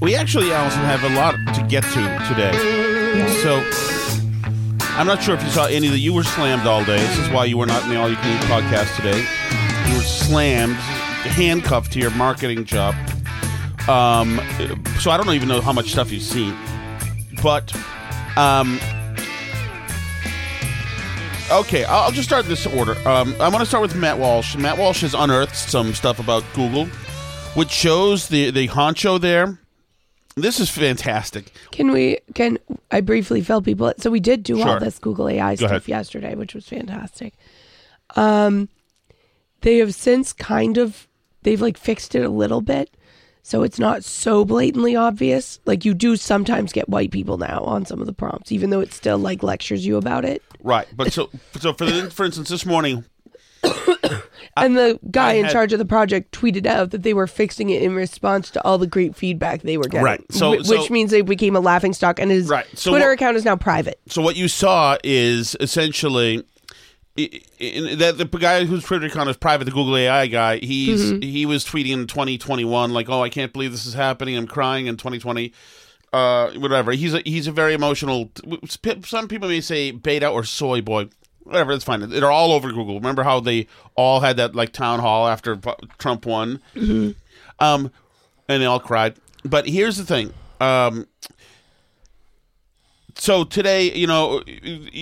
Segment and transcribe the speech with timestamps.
[0.00, 2.52] We actually, Allison, have a lot to get to today.
[3.42, 3.62] So,
[4.96, 5.98] I'm not sure if you saw any the.
[5.98, 6.98] You were slammed all day.
[6.98, 9.18] This is why you were not in the All You Can Eat podcast today.
[9.90, 12.94] You were slammed, handcuffed to your marketing job.
[13.88, 14.40] Um,
[15.00, 16.56] so I don't even know how much stuff you've seen,
[17.42, 17.74] but
[18.36, 18.78] um,
[21.50, 22.92] okay, I'll just start this order.
[23.06, 24.56] Um, I want to start with Matt Walsh.
[24.56, 26.86] Matt Walsh has unearthed some stuff about Google,
[27.54, 29.59] which shows the the honcho there.
[30.40, 31.52] This is fantastic.
[31.72, 32.18] Can we?
[32.34, 32.58] Can
[32.90, 33.88] I briefly fill people?
[33.88, 33.98] in?
[33.98, 34.68] So we did do Sure.
[34.68, 35.88] all this Google AI Go stuff ahead.
[35.88, 37.34] yesterday, which was fantastic.
[38.16, 38.68] Um,
[39.60, 41.06] they have since kind of
[41.42, 42.90] they've like fixed it a little bit,
[43.42, 45.60] so it's not so blatantly obvious.
[45.66, 48.80] Like you do sometimes get white people now on some of the prompts, even though
[48.80, 50.42] it still like lectures you about it.
[50.62, 53.04] Right, but so so for the, for instance, this morning,
[54.56, 57.26] And the guy I in had- charge of the project tweeted out that they were
[57.26, 60.04] fixing it in response to all the great feedback they were getting.
[60.04, 60.20] Right.
[60.30, 62.66] So- so- which means they became a laughing stock, and his Right.
[62.74, 63.98] So Twitter what- account is now private.
[64.08, 66.42] so what you saw is essentially
[67.18, 71.00] i- i- that the guy whose Twitter account is private, the Google AI guy, he's
[71.12, 71.22] Mm-hmm.
[71.22, 74.36] he was tweeting in 2021 like, "Oh, I can't believe this is happening.
[74.36, 75.52] I'm crying." In 2020,
[76.12, 76.92] uh, whatever.
[76.92, 78.30] He's a, he's a very emotional.
[79.04, 81.08] Some people may say beta or soy boy.
[81.50, 82.08] Whatever, that's fine.
[82.08, 82.94] They're all over Google.
[83.00, 83.66] Remember how they
[83.96, 85.58] all had that like town hall after
[85.98, 87.90] Trump won, um,
[88.48, 89.16] and they all cried.
[89.44, 90.32] But here's the thing.
[90.60, 91.08] Um,
[93.16, 94.42] so today, you know,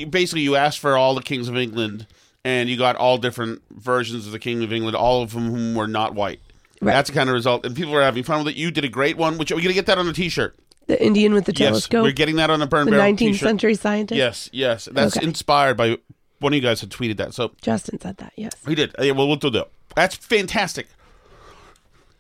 [0.09, 2.07] basically you asked for all the kings of England,
[2.47, 5.87] and you got all different versions of the king of England, all of whom were
[5.87, 6.41] not white.
[6.81, 6.93] Right.
[6.95, 8.59] That's the kind of result, and people are having fun with it.
[8.59, 10.57] You did a great one, which are we gonna get that on a T-shirt?
[10.87, 12.03] The Indian with the Yes, telescope.
[12.05, 13.47] we're getting that on a burn the barrel 19th T-shirt.
[13.47, 14.17] century scientist.
[14.17, 15.27] Yes, yes, that's Okay.
[15.27, 15.99] inspired by
[16.41, 17.35] one of you guys had tweeted that.
[17.35, 18.33] So Justin said that.
[18.37, 18.53] Yes.
[18.67, 18.95] we did.
[19.01, 19.69] Yeah, well, we'll do that.
[19.95, 20.87] That's fantastic.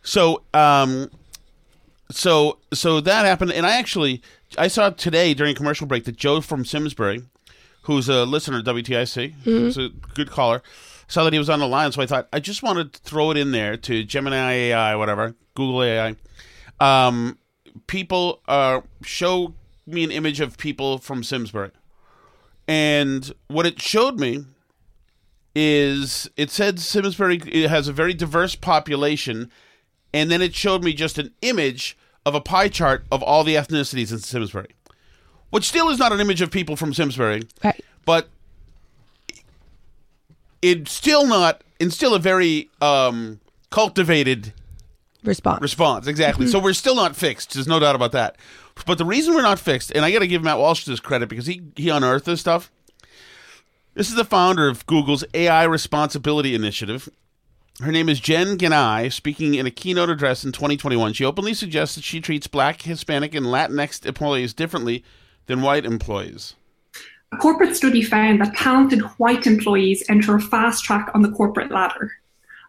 [0.02, 1.10] So, um,
[2.10, 4.22] so, so that happened, and I actually
[4.56, 7.22] I saw today during commercial break that Joe from Simsbury,
[7.82, 10.62] who's a listener to WTIC, who's a good caller,
[11.08, 11.92] saw that he was on the line.
[11.92, 15.34] So I thought I just wanted to throw it in there to Gemini AI, whatever,
[15.54, 16.16] Google AI.
[16.80, 17.38] Um,
[17.86, 19.54] people uh, show
[19.86, 21.70] me an image of people from Simsbury,
[22.68, 24.44] and what it showed me
[25.54, 29.50] is it said Simsbury it has a very diverse population,
[30.14, 33.54] and then it showed me just an image of a pie chart of all the
[33.54, 34.68] ethnicities in Simsbury,
[35.50, 37.82] which still is not an image of people from Simsbury, Right.
[38.04, 38.28] but
[40.62, 41.62] it's still not.
[41.78, 43.41] It's still a very um,
[43.71, 44.53] cultivated
[45.22, 45.60] Response.
[45.62, 46.06] response.
[46.06, 46.47] Exactly.
[46.48, 47.54] So we're still not fixed.
[47.54, 48.36] There's no doubt about that.
[48.86, 51.28] But the reason we're not fixed, and I got to give Matt Walsh this credit
[51.28, 52.71] because he he unearthed this stuff.
[53.95, 57.09] This is the founder of Google's AI Responsibility Initiative.
[57.80, 61.13] Her name is Jen Gennai, speaking in a keynote address in 2021.
[61.13, 65.04] She openly suggests that she treats Black, Hispanic, and Latinx employees differently
[65.47, 66.54] than white employees.
[67.33, 71.71] A corporate study found that talented white employees enter a fast track on the corporate
[71.71, 72.13] ladder,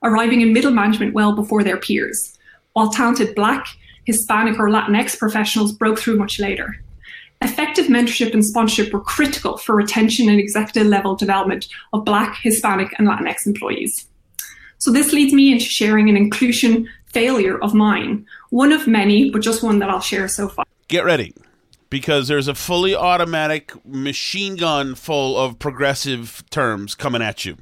[0.04, 2.38] arriving in middle management well before their peers,
[2.74, 3.66] while talented Black,
[4.10, 6.76] Hispanic, or Latinx professionals broke through much later.
[7.42, 12.92] Effective mentorship and sponsorship were critical for retention and executive level development of Black, Hispanic,
[12.98, 14.08] and Latinx employees.
[14.80, 19.42] So this leads me into sharing an inclusion failure of mine, one of many, but
[19.42, 20.66] just one that I'll share so far.
[20.88, 21.34] Get ready,
[21.90, 27.58] because there's a fully automatic machine gun full of progressive terms coming at you.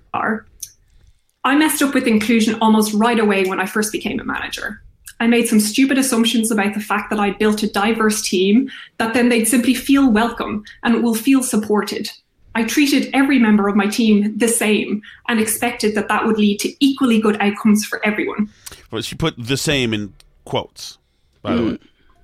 [1.43, 4.81] I messed up with inclusion almost right away when I first became a manager.
[5.19, 9.13] I made some stupid assumptions about the fact that I built a diverse team that
[9.13, 12.09] then they'd simply feel welcome and will feel supported.
[12.55, 16.59] I treated every member of my team the same and expected that that would lead
[16.61, 18.49] to equally good outcomes for everyone.
[18.89, 20.13] But she put the same in
[20.45, 20.97] quotes,
[21.41, 21.69] by the hmm.
[21.69, 21.77] way.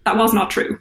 [0.05, 0.79] That was not true.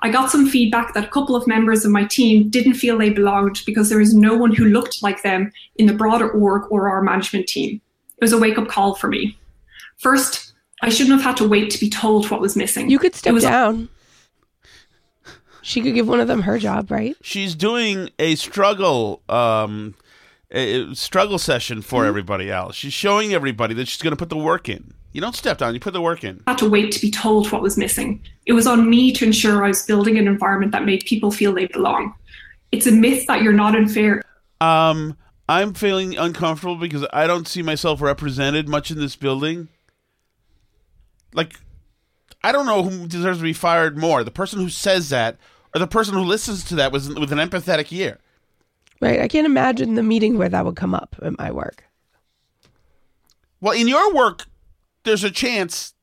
[0.00, 3.08] I got some feedback that a couple of members of my team didn't feel they
[3.08, 6.90] belonged because there was no one who looked like them in the broader org or
[6.90, 7.80] our management team.
[8.18, 9.38] It was a wake up call for me.
[9.96, 10.52] First,
[10.84, 12.90] I shouldn't have had to wait to be told what was missing.
[12.90, 13.88] You could It step was- down.
[15.62, 17.16] She could give one of them her job, right?
[17.22, 19.94] She's doing a struggle um
[20.52, 22.76] a a struggle session for everybody else.
[22.76, 24.92] She's showing everybody that she's going to put the work in.
[25.12, 26.42] You don't step down, you put the work in.
[26.46, 28.20] had to wait to be told what was missing.
[28.46, 31.54] It was on me to ensure I was building an environment that made people feel
[31.54, 32.12] they belong.
[32.72, 34.20] It's a myth that you're not unfair.
[34.60, 35.16] Um
[35.48, 39.68] I'm feeling uncomfortable because I don't see myself represented much in this building.
[41.34, 41.60] Like
[42.42, 45.38] I don't know who deserves to be fired more, the person who says that
[45.74, 48.18] or the person who listens to that with, with an empathetic ear.
[49.00, 49.20] Right.
[49.20, 51.84] I can't imagine the meeting where that would come up at my work.
[53.60, 54.44] Well, in your work,
[55.04, 55.94] there's a chance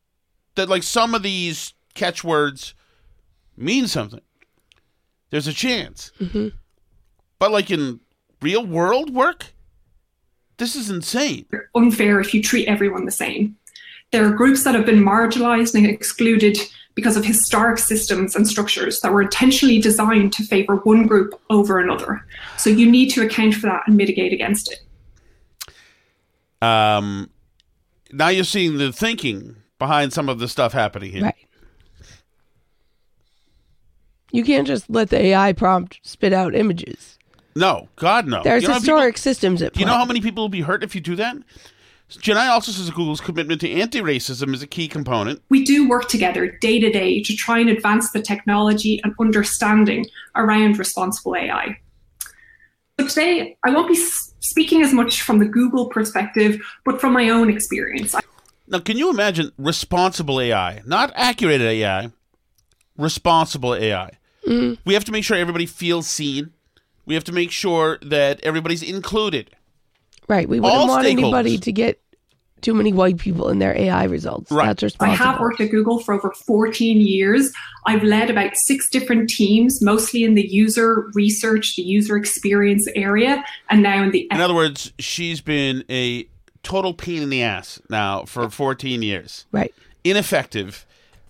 [0.55, 2.73] that like some of these catchwords
[3.55, 4.21] mean something.
[5.29, 6.11] There's a chance.
[6.19, 6.49] Mm-hmm.
[7.39, 7.99] But like in
[8.41, 9.53] real world work,
[10.57, 11.45] this is insane.
[11.75, 13.57] unfair if you treat everyone the same.
[14.11, 16.57] There are groups that have been marginalized and excluded
[16.95, 21.79] because of historic systems and structures that were intentionally designed to favor one group over
[21.79, 22.25] another.
[22.57, 24.79] So you need to account for that and mitigate against it.
[26.65, 27.29] Um,
[28.11, 31.23] now you're seeing the thinking behind some of the stuff happening here.
[31.23, 31.35] Right.
[34.33, 37.17] You can't just let the AI prompt spit out images.
[37.55, 38.43] No, God no.
[38.43, 39.81] There's You know how people- historic systems at Do play.
[39.81, 41.37] you know how many people will be hurt if you do that?
[42.19, 45.41] Gennai also says Google's commitment to anti-racism is a key component.
[45.49, 50.05] We do work together day to day to try and advance the technology and understanding
[50.35, 51.77] around responsible AI.
[52.97, 53.95] But today, I won't be
[54.41, 58.15] speaking as much from the Google perspective, but from my own experience.
[58.67, 62.11] Now, can you imagine responsible AI, not accurate AI,
[62.97, 64.11] responsible AI?
[64.47, 64.77] Mm.
[64.85, 66.51] We have to make sure everybody feels seen.
[67.05, 69.55] We have to make sure that everybody's included.
[70.31, 70.47] Right.
[70.47, 71.99] We wouldn't All want anybody to get
[72.61, 74.49] too many white people in their AI results.
[74.49, 74.77] Right.
[74.77, 77.51] That's I have worked at Google for over 14 years.
[77.85, 83.43] I've led about six different teams, mostly in the user research, the user experience area,
[83.69, 86.25] and now in the In other words, she's been a
[86.63, 89.47] total pain in the ass now for 14 years.
[89.51, 89.73] Right.
[90.05, 90.85] Ineffective,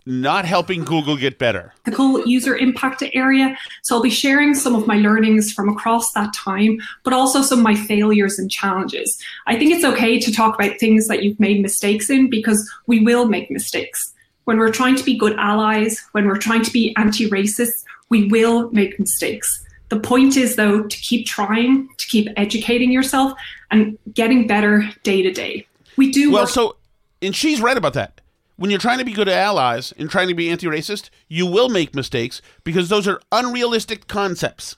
[0.06, 1.74] not helping Google get better.
[1.86, 3.58] ethical user impact area.
[3.84, 7.60] So I'll be sharing some of my learnings from across that time, but also some
[7.60, 9.22] of my failures and challenges.
[9.48, 13.00] I think it's okay to talk about things that you've made mistakes in because we
[13.00, 14.14] will make mistakes.
[14.46, 18.28] When we're trying to be good allies, when we're trying to be anti racist, we
[18.28, 19.66] will make mistakes.
[19.90, 23.34] The point is, though, to keep trying, to keep educating yourself
[23.70, 25.68] and getting better day to day.
[25.98, 26.78] We do Well, work so,
[27.22, 28.21] and she's right about that.
[28.62, 31.68] When you're trying to be good allies and trying to be anti racist, you will
[31.68, 34.78] make mistakes because those are unrealistic concepts.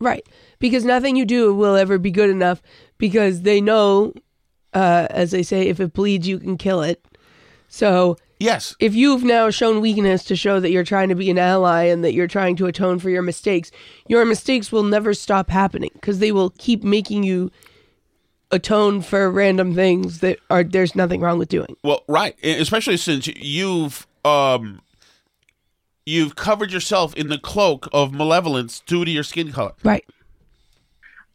[0.00, 0.26] Right.
[0.58, 2.60] Because nothing you do will ever be good enough
[2.98, 4.14] because they know,
[4.74, 7.04] uh, as they say, if it bleeds, you can kill it.
[7.68, 8.74] So Yes.
[8.80, 12.02] if you've now shown weakness to show that you're trying to be an ally and
[12.02, 13.70] that you're trying to atone for your mistakes,
[14.08, 17.52] your mistakes will never stop happening because they will keep making you
[18.52, 21.76] atone for random things that are there's nothing wrong with doing.
[21.82, 24.80] Well, right, especially since you've um
[26.06, 29.72] you've covered yourself in the cloak of malevolence due to your skin color.
[29.84, 30.04] Right.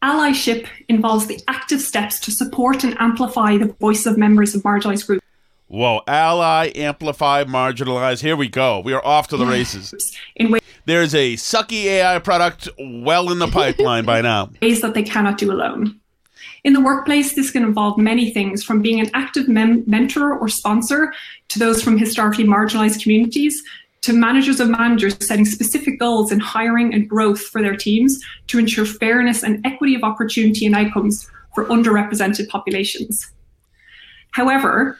[0.02, 5.06] allyship involves the active steps to support and amplify the voice of members of marginalized
[5.06, 5.24] groups.
[5.68, 8.20] Whoa, ally, amplify, marginalize.
[8.20, 8.78] Here we go.
[8.78, 9.92] We are off to the races.
[10.36, 14.50] in ways There's a sucky AI product well in the pipeline by now.
[14.60, 16.00] that they cannot do alone.
[16.66, 20.48] In the workplace, this can involve many things from being an active mem- mentor or
[20.48, 21.14] sponsor
[21.46, 23.62] to those from historically marginalized communities
[24.00, 28.58] to managers of managers setting specific goals in hiring and growth for their teams to
[28.58, 33.30] ensure fairness and equity of opportunity and outcomes for underrepresented populations.
[34.32, 34.98] However,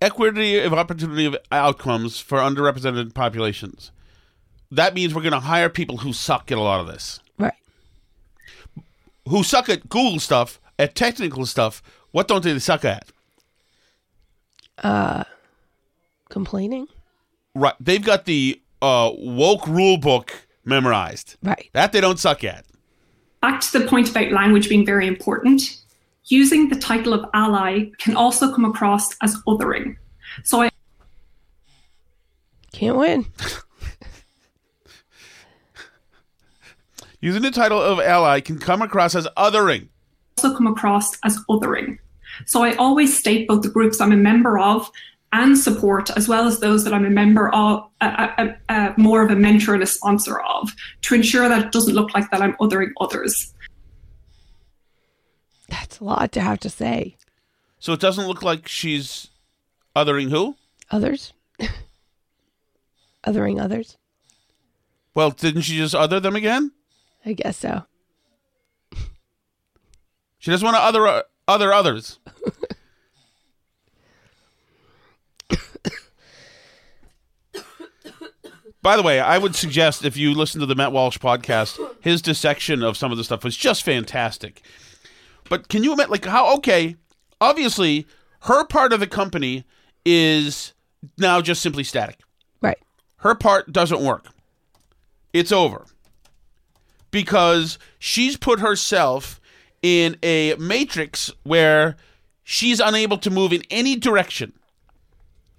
[0.00, 3.90] Equity of opportunity of outcomes for underrepresented populations.
[4.70, 7.18] that means we're going to hire people who suck at a lot of this.
[9.28, 11.82] Who suck at Google stuff, at technical stuff.
[12.10, 13.08] What don't they suck at?
[14.78, 15.24] Uh,
[16.28, 16.86] complaining.
[17.54, 17.74] Right.
[17.80, 21.36] They've got the uh, woke rule book memorized.
[21.42, 21.70] Right.
[21.72, 22.64] That they don't suck at.
[23.40, 25.78] Back to the point about language being very important,
[26.26, 29.96] using the title of ally can also come across as othering.
[30.42, 30.70] So I
[32.72, 33.26] Can't win.
[37.24, 39.88] Using the title of ally can come across as othering.
[40.36, 41.96] also come across as othering.
[42.44, 44.90] So I always state both the groups I'm a member of
[45.32, 49.22] and support, as well as those that I'm a member of, uh, uh, uh, more
[49.22, 52.42] of a mentor and a sponsor of, to ensure that it doesn't look like that
[52.42, 53.54] I'm othering others.
[55.70, 57.16] That's a lot to have to say.
[57.78, 59.28] So it doesn't look like she's
[59.96, 60.56] othering who?
[60.90, 61.32] Others?
[63.26, 63.96] Othering others?
[65.14, 66.70] Well, didn't she just other them again?
[67.24, 67.84] I guess so.
[70.38, 72.18] She doesn't want to other uh, other others.
[78.82, 82.20] By the way, I would suggest if you listen to the Matt Walsh podcast, his
[82.20, 84.60] dissection of some of the stuff was just fantastic.
[85.48, 86.96] But can you admit, like, how, okay,
[87.40, 88.06] obviously,
[88.40, 89.64] her part of the company
[90.04, 90.74] is
[91.16, 92.20] now just simply static.
[92.60, 92.76] Right.
[93.16, 94.26] Her part doesn't work.
[95.32, 95.86] It's over.
[97.14, 99.40] Because she's put herself
[99.82, 101.96] in a matrix where
[102.42, 104.52] she's unable to move in any direction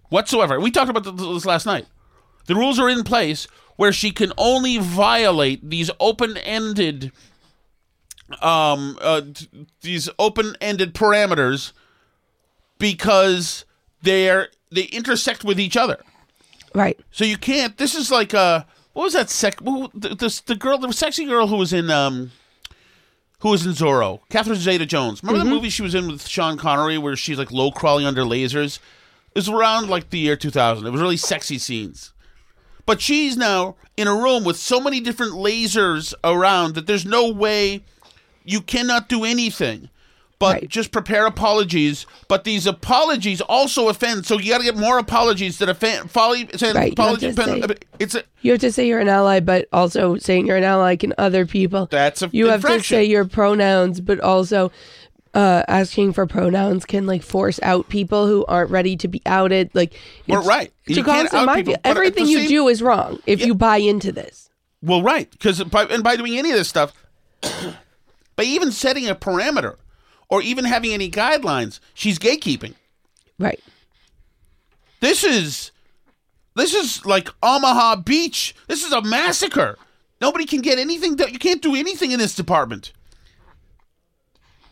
[0.10, 0.60] whatsoever.
[0.60, 1.86] We talked about this last night.
[2.48, 3.48] The rules are in place
[3.78, 7.14] where she can only violate these open-ended
[8.42, 9.48] um uh, t-
[9.82, 11.72] these open-ended parameters
[12.80, 13.64] because
[14.02, 16.00] they're they intersect with each other.
[16.74, 17.00] Right.
[17.12, 17.78] So you can't.
[17.78, 18.64] This is like uh,
[18.96, 19.60] what was that sec?
[19.60, 22.32] Who, the, the the girl, the sexy girl who was in um,
[23.40, 25.22] who was in Zorro, Catherine Zeta-Jones.
[25.22, 28.24] Remember the movie she was in with Sean Connery where she's like low crawling under
[28.24, 28.80] lasers?
[29.32, 30.88] It was around like the year 2000.
[30.88, 32.14] It was really sexy scenes.
[32.86, 37.30] But she's now in a room with so many different lasers around that there's no
[37.30, 37.84] way
[38.46, 39.90] you cannot do anything
[40.40, 40.70] but Right.
[40.70, 42.06] just prepare apologies.
[42.28, 46.12] But these apologies also offend, so you got to get more apologies that offend.
[46.12, 49.00] Folly, saying Right, you have apology, to say- it's a, You have to say you're
[49.00, 51.88] an ally, but also saying you're an ally can other people.
[51.90, 54.72] That's a You have to say your pronouns, but also
[55.34, 59.70] uh, asking for pronouns can like force out people who aren't ready to be outed.
[59.74, 59.94] Like,
[60.28, 60.72] it's- right.
[60.88, 63.54] To You call can't out my- people, everything you same- do is wrong if you
[63.56, 64.50] buy into this.
[64.82, 66.94] well, right, because by, and by doing any of this stuff,
[68.36, 69.76] by even setting a parameter
[70.30, 72.74] or even having any guidelines, she's gatekeeping.
[73.38, 73.62] Right.
[75.00, 75.72] This is
[76.56, 78.56] this is like Omaha Beach.
[78.68, 79.78] This is a massacre.
[80.22, 81.18] Nobody can get anything.
[81.18, 82.94] That, you can't do anything in this department.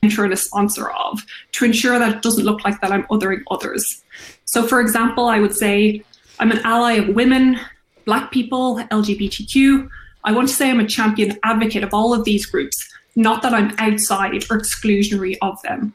[0.01, 3.41] mentor and a sponsor of to ensure that it doesn't look like that I'm othering
[3.51, 4.03] others.
[4.45, 6.03] So, for example, I would say
[6.39, 7.59] I'm an ally of women,
[8.05, 9.89] Black people, LGBTQ.
[10.23, 13.53] I want to say I'm a champion advocate of all of these groups, not that
[13.53, 15.93] I'm outside or exclusionary of them.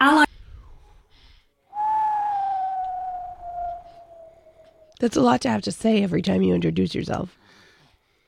[0.00, 0.24] Ally
[5.00, 7.36] That's a lot to have to say every time you introduce yourself,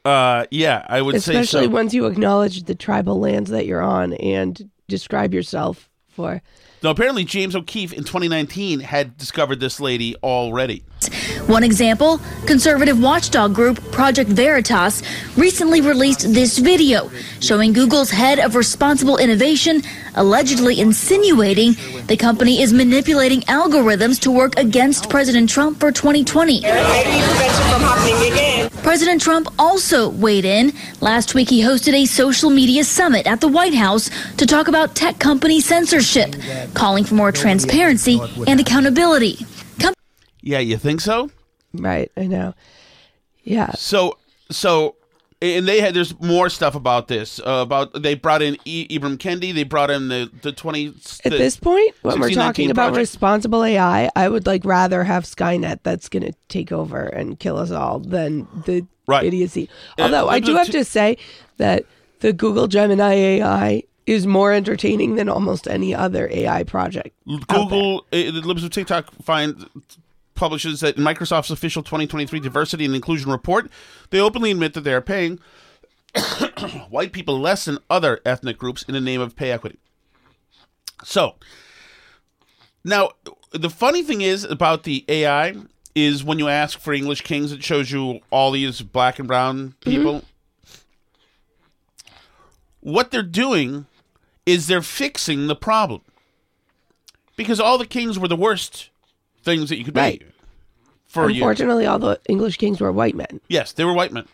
[0.04, 1.70] Uh, yeah, I would say especially so.
[1.70, 6.42] once you acknowledge the tribal lands that you're on and describe yourself for.
[6.82, 10.84] Now, apparently, James O'Keefe in 2019 had discovered this lady already.
[11.46, 15.02] One example, conservative watchdog group Project Veritas
[15.36, 17.08] recently released this video
[17.40, 19.82] showing Google's head of responsible innovation
[20.16, 21.74] allegedly insinuating
[22.08, 26.62] the company is manipulating algorithms to work against President Trump for 2020.
[26.62, 28.70] maybe prevent it from happening again.
[28.82, 30.72] President Trump also weighed in.
[31.00, 34.94] Last week, he hosted a social media summit at the White House to talk about
[34.96, 36.34] tech company censorship,
[36.74, 39.46] calling for more transparency and accountability.
[39.80, 39.94] Com-
[40.42, 41.30] Yeah, you think so?
[41.74, 42.10] Right.
[42.16, 42.54] I know.
[43.44, 43.70] Yeah.
[43.72, 44.18] So,
[44.50, 44.96] so,
[45.42, 45.94] and they had.
[45.94, 47.38] There's more stuff about this.
[47.40, 49.52] Uh, about they brought in e- Ibram Kendi.
[49.54, 50.86] They brought in the the 20.
[50.88, 50.94] At
[51.24, 52.98] the this point, when we're 1619 talking about project.
[52.98, 57.58] responsible AI, I would like rather have Skynet that's going to take over and kill
[57.58, 59.24] us all than the Right.
[59.24, 59.68] idiocy.
[60.00, 61.16] Although I do have to say
[61.58, 61.84] that
[62.20, 67.14] the Google Gemini AI is more entertaining than almost any other AI project.
[67.46, 69.64] Google, uh, the Libs of TikTok find
[70.36, 73.70] publishes that in Microsoft's official 2023 diversity and inclusion report,
[74.10, 75.40] they openly admit that they are paying
[76.88, 79.78] white people less than other ethnic groups in the name of pay equity.
[81.04, 81.36] So,
[82.84, 83.10] now
[83.52, 85.56] the funny thing is about the AI
[85.94, 89.68] is when you ask for English kings, it shows you all these black and brown
[89.68, 89.90] mm-hmm.
[89.90, 90.22] people.
[92.80, 93.86] What they're doing
[94.44, 96.02] is they're fixing the problem
[97.34, 98.90] because all the kings were the worst
[99.46, 100.20] things that you could Right.
[100.20, 100.26] be
[101.06, 101.36] for you.
[101.36, 103.40] Unfortunately, all the English kings were white men.
[103.48, 104.26] Yes, they were white men.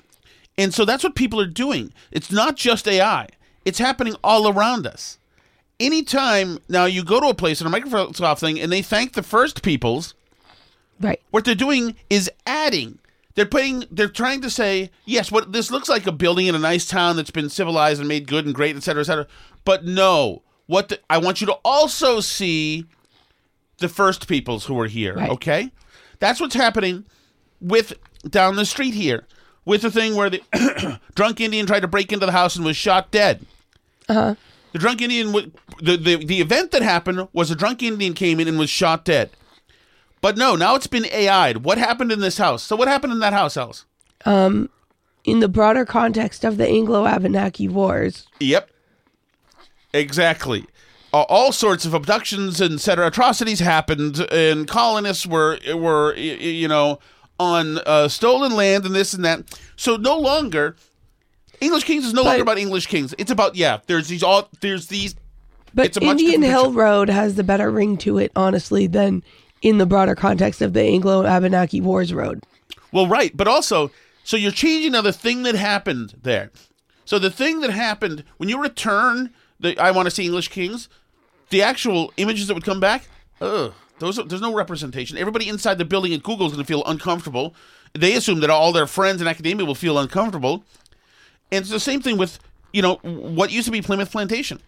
[0.58, 1.92] And so that's what people are doing.
[2.10, 3.28] It's not just AI,
[3.64, 5.18] it's happening all around us.
[5.78, 9.22] Anytime now you go to a place in a Microsoft thing and they thank the
[9.22, 10.14] first peoples,
[11.00, 11.20] Right.
[11.30, 12.98] what they're doing is adding.
[13.34, 16.58] They're putting they're trying to say, yes, what this looks like a building in a
[16.58, 19.26] nice town that's been civilized and made good and great, et cetera, et cetera.
[19.64, 22.84] But no, what the, I want you to also see
[23.78, 25.14] the first peoples who were here.
[25.14, 25.30] Right.
[25.30, 25.72] Okay?
[26.18, 27.04] That's what's happening
[27.60, 27.94] with
[28.28, 29.26] down the street here.
[29.64, 32.76] With the thing where the drunk Indian tried to break into the house and was
[32.76, 33.46] shot dead.
[34.08, 34.34] Uh-huh.
[34.72, 35.42] The drunk Indian, wa-
[35.80, 39.04] the, the the event that happened was a drunk Indian came in and was shot
[39.04, 39.30] dead.
[40.20, 41.58] But no, now it's been AI'd.
[41.64, 42.62] What happened in this house?
[42.62, 43.84] So what happened in that house, Alice?
[44.24, 44.70] Um,
[45.24, 48.70] in the broader context of the Anglo-Abenaki Wars, Yep,
[49.92, 50.64] exactly.
[51.14, 53.06] Uh, all sorts of abductions and etc.
[53.08, 56.98] atrocities happened, and colonists were were you know
[57.38, 59.44] on uh, stolen land and this and that.
[59.76, 60.76] So no longer
[61.60, 63.14] English Kings is no But- longer about English Kings.
[63.18, 63.78] It's about yeah.
[63.86, 65.14] There's these all there's these
[65.74, 66.72] but It's a much Indian Hill.
[66.72, 69.22] Road has the better ring to it, honestly, than
[69.62, 72.42] in the broader context of the Anglo-Abenaki Wars road.
[72.90, 73.90] Well, right, but also,
[74.22, 76.50] so you're changing now the thing that happened there.
[77.06, 80.88] So the thing that happened when you return the I want to see English Kings,
[81.52, 83.06] the actual images that would come back,
[83.40, 85.16] ugh, those are, there's no representation.
[85.16, 87.54] Everybody inside the building at Google is going to feel uncomfortable.
[87.92, 90.64] They assume that all their friends in academia will feel uncomfortable,
[91.52, 92.40] and it's the same thing with
[92.72, 94.60] you know what used to be Plymouth Plantation.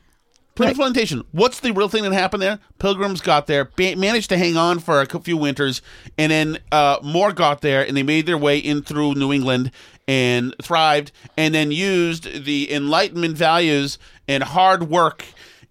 [0.54, 1.24] Plymouth Plantation.
[1.32, 2.60] What's the real thing that happened there?
[2.78, 5.82] Pilgrims got there, ba- managed to hang on for a few winters,
[6.16, 9.72] and then uh, more got there, and they made their way in through New England
[10.06, 13.98] and thrived, and then used the Enlightenment values
[14.28, 15.24] and hard work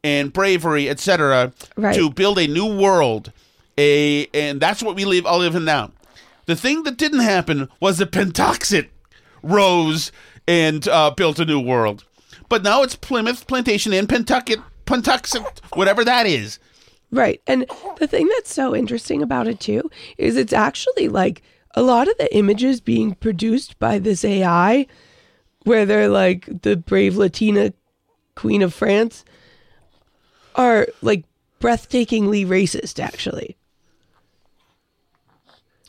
[0.04, 1.96] and bravery, etc., Right.
[1.96, 3.32] to build a new world.
[3.78, 5.92] A and that's what we live all live in now.
[6.46, 8.90] The thing that didn't happen was the Pentoxet
[9.42, 10.12] rose
[10.48, 12.04] and uh, built a new world.
[12.50, 16.60] But now it's Plymouth Plantation and Pentucket, Pentuxet, whatever that is.
[17.12, 17.42] Right.
[17.48, 17.66] And
[18.00, 21.42] the thing that's so interesting about it too is it's actually like
[21.76, 24.86] a lot of the images being produced by this AI
[25.64, 27.74] where they're like the brave Latina
[28.36, 29.24] queen of France
[30.56, 31.24] are like
[31.60, 33.56] breathtakingly racist actually.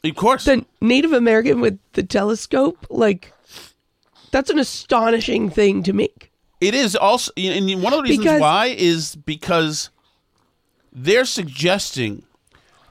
[0.05, 0.45] Of course.
[0.45, 3.33] The Native American with the telescope like
[4.31, 6.31] that's an astonishing thing to make.
[6.61, 9.91] It is also, and one of the reasons Because- why is because
[10.93, 12.25] they're suggesting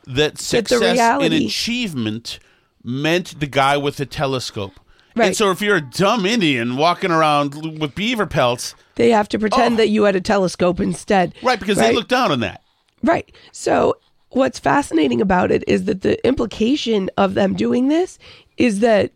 [0.05, 2.39] that success in reality- achievement
[2.83, 4.79] meant the guy with the telescope.
[5.15, 9.39] And so if you're a dumb Indian walking around with beaver pelts, They have to
[9.39, 9.77] pretend Oh.
[9.77, 11.33] that you had a telescope instead.
[11.43, 12.61] right, because they look down on that.
[13.03, 13.33] Right.
[13.51, 13.97] So
[14.29, 18.17] what's fascinating about it is that the implication of them doing this
[18.57, 19.11] is that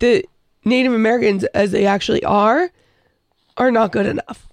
[0.00, 0.24] the
[0.64, 2.70] Native Americans, as they actually are,
[3.56, 4.48] are not good enough.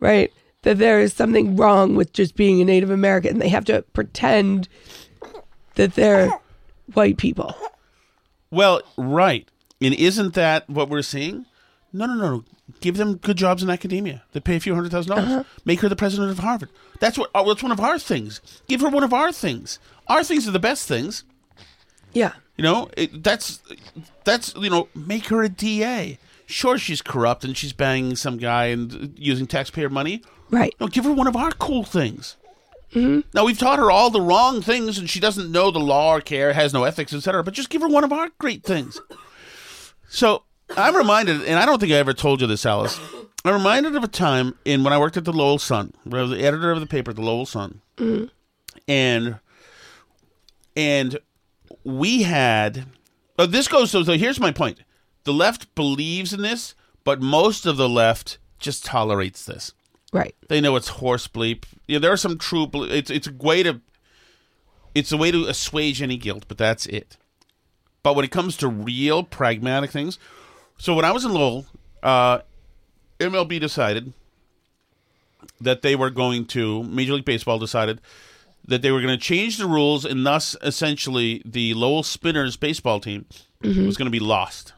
[0.00, 0.32] Right?
[0.62, 3.38] That there is something wrong with just being a Native American.
[3.38, 4.68] They have to pretend
[5.76, 6.30] that they're
[6.94, 7.54] white people.
[8.50, 9.46] Well, right.
[9.80, 11.46] And isn't that what we're seeing?
[11.92, 12.44] No, no, no.
[12.80, 14.22] Give them good jobs in academia.
[14.32, 15.46] They pay a few hundred thousand dollars.
[15.64, 16.68] Make her the president of Harvard.
[17.00, 17.30] That's what.
[17.34, 18.40] uh, That's one of our things.
[18.68, 19.78] Give her one of our things.
[20.06, 21.24] Our things are the best things.
[22.12, 22.32] Yeah.
[22.56, 23.62] You know, it, that's
[24.24, 26.18] that's you know, make her a DA.
[26.46, 30.22] Sure, she's corrupt and she's banging some guy and uh, using taxpayer money.
[30.50, 30.74] Right.
[30.80, 32.36] No, give her one of our cool things.
[32.92, 33.20] Hmm.
[33.34, 36.20] Now we've taught her all the wrong things, and she doesn't know the law or
[36.22, 37.44] care, has no ethics, etc.
[37.44, 38.98] But just give her one of our great things.
[40.08, 40.42] So
[40.76, 42.98] I'm reminded, and I don't think I ever told you this, Alice.
[43.44, 45.92] I'm reminded of a time in when I worked at the Lowell Sun.
[46.04, 48.24] where I was the editor of the paper, the Lowell Sun, mm-hmm.
[48.86, 49.38] and
[50.76, 51.18] and
[51.84, 52.86] we had.
[53.38, 53.90] Oh, this goes.
[53.90, 54.80] So, so here's my point:
[55.24, 59.72] the left believes in this, but most of the left just tolerates this.
[60.12, 60.34] Right.
[60.48, 61.64] They know it's horse bleep.
[61.86, 62.66] Yeah, there are some true.
[62.66, 63.80] ble- It's it's a way to.
[64.94, 67.17] It's a way to assuage any guilt, but that's it.
[68.08, 70.18] But when it comes to real pragmatic things,
[70.78, 71.66] so when I was in Lowell,
[72.02, 72.38] uh,
[73.20, 74.14] MLB decided
[75.60, 78.00] that they were going to Major League Baseball decided
[78.66, 82.98] that they were going to change the rules, and thus essentially the Lowell Spinners baseball
[82.98, 83.26] team
[83.62, 84.72] was going to be lost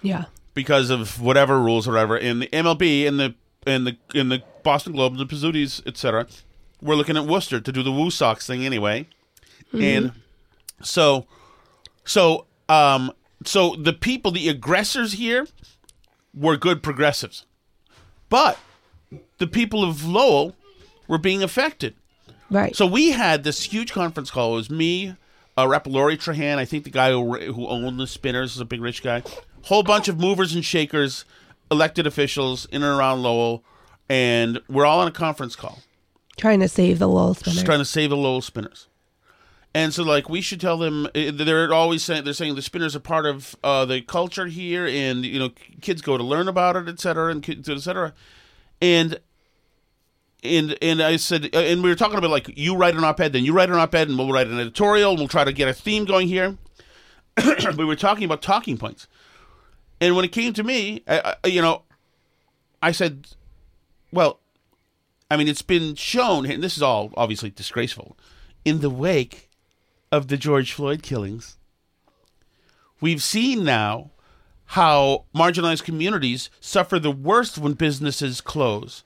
[0.00, 0.24] Yeah.
[0.54, 2.16] because of whatever rules or whatever.
[2.16, 3.34] And the MLB and the
[3.66, 6.26] and the in the Boston Globe, the Pizzutis, etc.
[6.80, 9.06] We're looking at Worcester to do the Woo Sox thing anyway,
[9.74, 10.12] and
[10.82, 11.26] so
[12.06, 13.12] So, um,
[13.44, 15.46] so the people, the aggressors here,
[16.32, 17.46] were good progressives,
[18.28, 18.58] but
[19.38, 20.54] the people of Lowell
[21.06, 21.94] were being affected.
[22.50, 22.74] Right.
[22.74, 24.52] So we had this huge conference call.
[24.52, 25.16] It was me,
[25.56, 25.86] uh, Rep.
[25.86, 29.02] Lori Trahan, I think the guy who, who owned the Spinners is a big rich
[29.02, 29.22] guy,
[29.62, 31.24] whole bunch of movers and shakers,
[31.70, 33.64] elected officials in and around Lowell,
[34.08, 35.80] and we're all on a conference call
[36.36, 37.54] Trying to save the Lowell Spinners.
[37.54, 38.88] just trying to save the Lowell Spinners.
[39.76, 41.08] And so, like, we should tell them.
[41.16, 44.86] eh, They're always saying they're saying the Spinners are part of uh, the culture here,
[44.86, 48.14] and you know, kids go to learn about it, et cetera, and et cetera.
[48.80, 49.18] And
[50.44, 53.32] and and I said, uh, and we were talking about like you write an op-ed,
[53.32, 55.68] then you write an op-ed, and we'll write an editorial, and we'll try to get
[55.68, 56.56] a theme going here.
[57.76, 59.08] we were talking about talking points,
[60.00, 61.82] and when it came to me, I, I, you know,
[62.80, 63.26] I said,
[64.12, 64.38] well,
[65.28, 68.16] I mean, it's been shown, and this is all obviously disgraceful,
[68.64, 69.50] in the wake
[70.14, 71.56] of the George Floyd killings.
[73.00, 74.12] We've seen now
[74.66, 79.02] how marginalized communities suffer the worst when businesses close.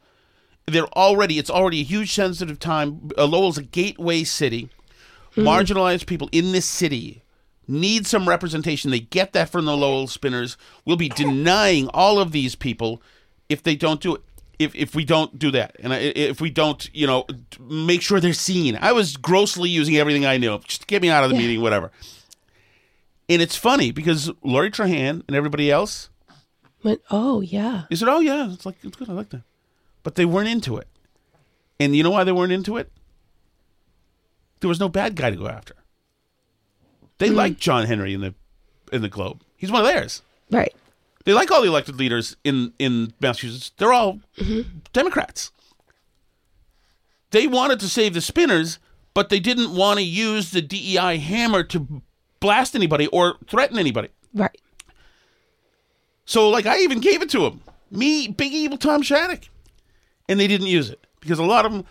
[0.67, 3.11] They're already, it's already a huge sensitive time.
[3.17, 4.69] Uh, Lowell's a gateway city.
[5.35, 7.23] Marginalized people in this city
[7.67, 8.91] need some representation.
[8.91, 10.59] They get that from the Lowell Spinners.
[10.85, 13.01] We'll be denying all of these people
[13.49, 14.23] if they don't do it.
[14.59, 17.27] If, if we don't do that, and I- if we don't, you know,
[17.61, 18.77] make sure they're seen.
[18.81, 20.59] I was grossly using everything I knew.
[20.61, 21.93] Just get me out of the meeting, whatever.
[23.29, 26.09] And it's funny because Lori Trahan and everybody else,
[26.83, 27.85] Went, oh, yeah.
[27.91, 29.11] they said, "Oh yeah, it's like it's good.
[29.11, 29.43] I like that,"
[30.03, 30.87] but they weren't into it.
[31.81, 32.91] And you know why they weren't into it?
[34.61, 35.75] There was no bad guy to go after.
[37.19, 37.35] They mm.
[37.35, 38.35] liked John Henry in the
[38.93, 39.43] in the Globe.
[39.57, 40.23] He's one of theirs.
[40.51, 40.75] Right.
[41.25, 43.73] They like all the elected leaders in in Massachusetts.
[43.77, 44.21] They're all
[44.93, 45.53] Democrats.
[47.31, 48.79] They wanted to save the spinners,
[49.13, 52.03] but they didn't want to use the DEI hammer to
[52.41, 54.09] blast anybody or threaten anybody.
[54.33, 54.59] Right.
[56.25, 57.61] So, like, I even gave it to him.
[57.91, 59.45] Me, big evil Tom Shattuck.
[60.29, 61.85] And they didn't use it because a lot of them.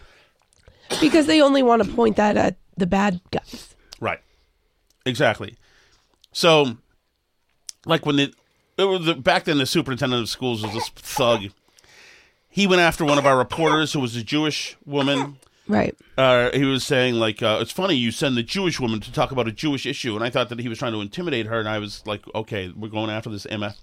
[1.01, 3.75] Because they only want to point that at the bad guys.
[3.99, 4.19] Right.
[5.05, 5.57] Exactly.
[6.33, 6.77] So,
[7.85, 8.33] like, when the,
[8.77, 11.45] it was the back then, the superintendent of schools was this thug.
[12.49, 15.37] He went after one of our reporters who was a Jewish woman.
[15.67, 15.95] Right.
[16.17, 19.31] Uh, he was saying, like, uh, it's funny you send the Jewish woman to talk
[19.31, 20.15] about a Jewish issue.
[20.15, 21.59] And I thought that he was trying to intimidate her.
[21.59, 23.75] And I was like, okay, we're going after this MF.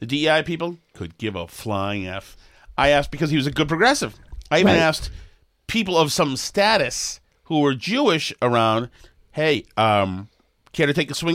[0.00, 2.36] The DEI people could give a flying F.
[2.76, 4.14] I asked because he was a good progressive.
[4.50, 4.78] I even Right.
[4.80, 5.10] asked
[5.66, 8.90] people of some status who were Jewish around,
[9.32, 10.28] hey, um,
[10.72, 11.34] care to take a swing?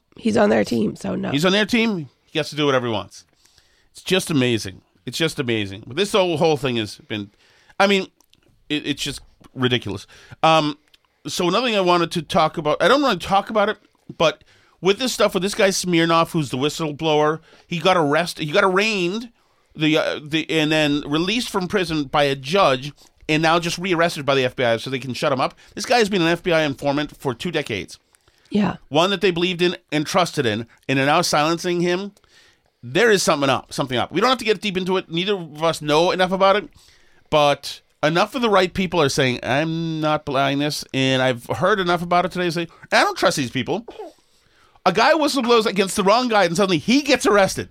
[0.17, 1.31] He's on their team, so no.
[1.31, 1.97] He's on their team.
[1.97, 3.25] He gets to do whatever he wants.
[3.91, 4.81] It's just amazing.
[5.05, 5.83] It's just amazing.
[5.87, 7.31] But this whole whole thing has been,
[7.79, 8.07] I mean,
[8.69, 9.21] it, it's just
[9.53, 10.07] ridiculous.
[10.43, 10.77] Um,
[11.27, 13.77] so another thing I wanted to talk about, I don't want to talk about it,
[14.17, 14.43] but
[14.81, 18.45] with this stuff with this guy Smirnov, who's the whistleblower, he got arrested.
[18.45, 19.31] He got arraigned,
[19.75, 22.91] the uh, the and then released from prison by a judge,
[23.29, 25.55] and now just rearrested by the FBI so they can shut him up.
[25.75, 27.99] This guy has been an FBI informant for two decades
[28.51, 28.77] yeah.
[28.89, 32.11] one that they believed in and trusted in, and are now silencing him,
[32.83, 33.73] there is something up.
[33.73, 34.11] Something up.
[34.11, 35.09] We don't have to get deep into it.
[35.09, 36.69] Neither of us know enough about it,
[37.29, 41.79] but enough of the right people are saying, "I'm not buying this," and I've heard
[41.79, 42.45] enough about it today.
[42.45, 43.85] To say, I don't trust these people.
[44.85, 47.69] A guy whistleblows against the wrong guy, and suddenly he gets arrested.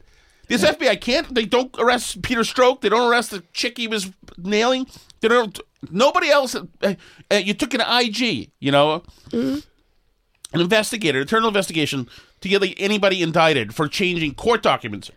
[0.48, 1.32] This FBI can't.
[1.32, 2.80] They don't arrest Peter Strzok.
[2.80, 4.86] They don't arrest the chick he was nailing.
[5.20, 5.58] They don't.
[5.90, 6.54] Nobody else.
[6.54, 6.94] Uh,
[7.30, 8.50] uh, you took an IG.
[8.58, 9.02] You know
[10.52, 12.08] an investigator, internal investigation
[12.40, 15.10] to get like anybody indicted for changing court documents.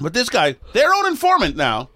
[0.00, 1.90] But this guy, their own informant now,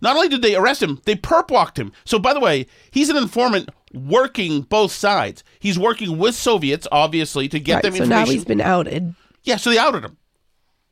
[0.00, 1.92] Not only did they arrest him, they perp walked him.
[2.04, 5.42] So, by the way, he's an informant working both sides.
[5.58, 8.26] He's working with Soviets, obviously, to get Right, them so information.
[8.26, 9.14] now he's been outed.
[9.42, 10.16] Yeah, so they outed him,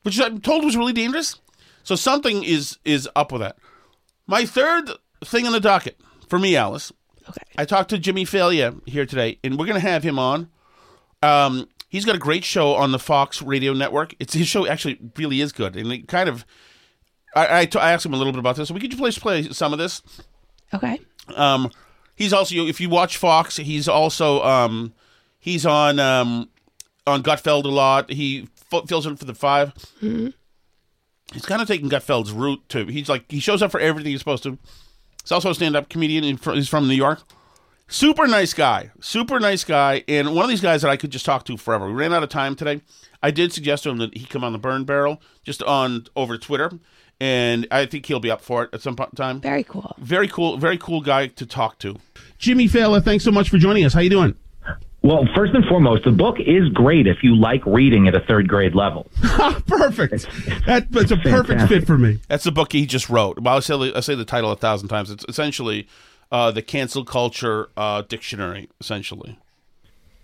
[0.03, 1.39] which I'm told was really dangerous.
[1.85, 3.57] So something is is up with that.
[4.27, 4.91] My third
[5.25, 5.97] thing on the docket
[6.29, 6.93] for me, Alice.
[7.29, 7.43] Okay.
[7.59, 10.49] I talked to Jimmy Failla here today, and we're going to have him on.
[11.23, 14.15] Um, he's got a great show on the Fox Radio Network.
[14.19, 16.45] It's his show actually really is good, and it kind of.
[17.35, 18.69] I, I, t- I asked him a little bit about this.
[18.69, 20.03] So we could you please play some of this?
[20.73, 20.99] Okay.
[21.35, 21.71] Um,
[22.15, 24.95] he's also if you watch Fox, he's also um,
[25.39, 26.49] he's on um,
[27.07, 28.11] on Gutfeld a lot.
[28.11, 29.73] He f- fills in for the 5
[31.33, 32.87] He's kind of taking Gutfeld's route too.
[32.87, 34.59] He's like he shows up for everything he's supposed to.
[35.27, 36.23] He's also a stand-up comedian.
[36.23, 37.21] in He's from New York.
[37.89, 38.93] Super nice guy.
[39.01, 40.05] Super nice guy.
[40.07, 41.89] And one of these guys that I could just talk to forever.
[41.89, 42.81] We ran out of time today.
[43.25, 46.39] I did suggest to him that he come on the Burn Barrel just on over
[46.39, 46.71] Twitter,
[47.19, 49.41] and I think he'll be up for it at some po- time.
[49.41, 49.97] Very cool.
[49.99, 51.97] Very cool, very cool guy to talk to.
[52.39, 53.95] Jimmy Failla, thanks so much for joining us.
[53.95, 54.37] How you doing?
[55.07, 58.49] Well, first and foremost, the book is great if you like reading at a third
[58.49, 59.07] grade level.
[59.23, 60.27] perfect.
[60.67, 61.69] That, that's a perfect Fantastic.
[61.69, 62.19] fit for me.
[62.27, 63.39] That's the book he just wrote.
[63.39, 65.13] Well, I say I say the title a thousand times.
[65.13, 65.87] It's essentially
[66.33, 68.69] uh, the cancel culture uh, dictionary.
[68.81, 69.39] Essentially,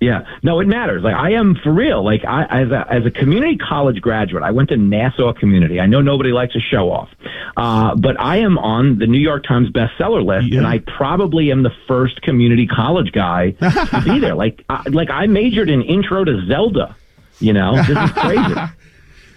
[0.03, 1.05] Yeah, no, it matters.
[1.05, 2.05] Like I am for real.
[2.05, 5.79] Like I, as a, as a community college graduate, I went to Nassau Community.
[5.79, 7.09] I know nobody likes a show off,
[7.57, 11.63] uh, but I am on the New York Times bestseller list, and I probably am
[11.63, 14.35] the first community college guy to be there.
[14.35, 16.97] Like, I, like I majored in Intro to Zelda.
[17.39, 18.55] You know, this is crazy.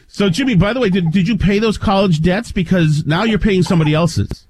[0.08, 2.54] So, Jimmy, by the way, did, did you pay those college debts?
[2.54, 4.47] Because now you're paying somebody else's.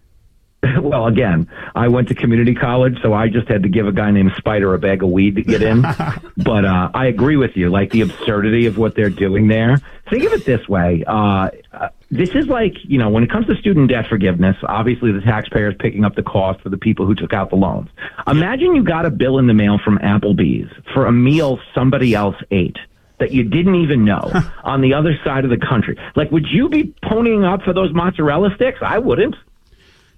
[0.81, 4.11] well, again, I went to community college, so I just had to give a guy
[4.11, 5.81] named Spider a bag of weed to get in.
[6.37, 9.77] but uh, I agree with you, like the absurdity of what they're doing there.
[10.09, 13.47] Think of it this way: uh, uh, this is like you know, when it comes
[13.47, 17.05] to student debt forgiveness, obviously the taxpayer is picking up the cost for the people
[17.05, 17.89] who took out the loans.
[18.27, 22.35] Imagine you got a bill in the mail from Applebee's for a meal somebody else
[22.51, 22.77] ate.
[23.17, 24.29] That you didn't even know
[24.65, 25.97] on the other side of the country.
[26.17, 28.79] Like, would you be ponying up for those mozzarella sticks?
[28.81, 29.35] I wouldn't.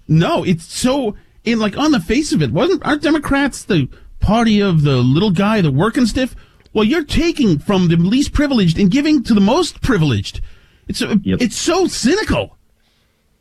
[0.08, 3.88] No, it's so in like on the face of it, wasn't aren't Democrats the
[4.20, 6.34] party of the little guy, the working stiff?
[6.72, 10.40] Well, you're taking from the least privileged and giving to the most privileged.
[10.86, 12.56] It's uh, a, it's so cynical.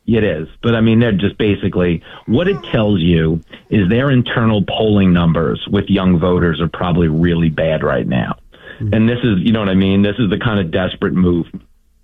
[0.06, 0.47] It is.
[0.62, 5.65] But I mean, they're just basically what it tells you is their internal polling numbers
[5.69, 8.38] with young voters are probably really bad right now.
[8.80, 8.93] Mm-hmm.
[8.93, 10.03] And this is, you know what I mean?
[10.03, 11.47] This is the kind of desperate move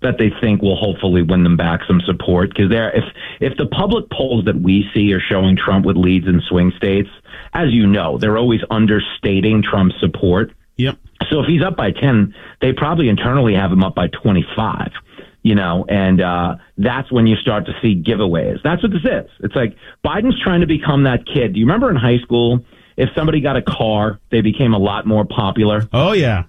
[0.04, 3.04] that they think will hopefully win them back some support because they're if
[3.40, 7.08] if the public polls that we see are showing Trump with leads in swing states,
[7.52, 10.52] as you know, they're always understating Trump's support.
[10.76, 10.96] Yep.
[11.30, 14.90] So if he's up by 10, they probably internally have him up by 25,
[15.42, 18.58] you know, and uh, that's when you start to see giveaways.
[18.62, 19.30] That's what this is.
[19.40, 21.54] It's like Biden's trying to become that kid.
[21.54, 22.64] Do you remember in high school,
[22.96, 25.88] if somebody got a car, they became a lot more popular?
[25.92, 26.44] Oh, yeah.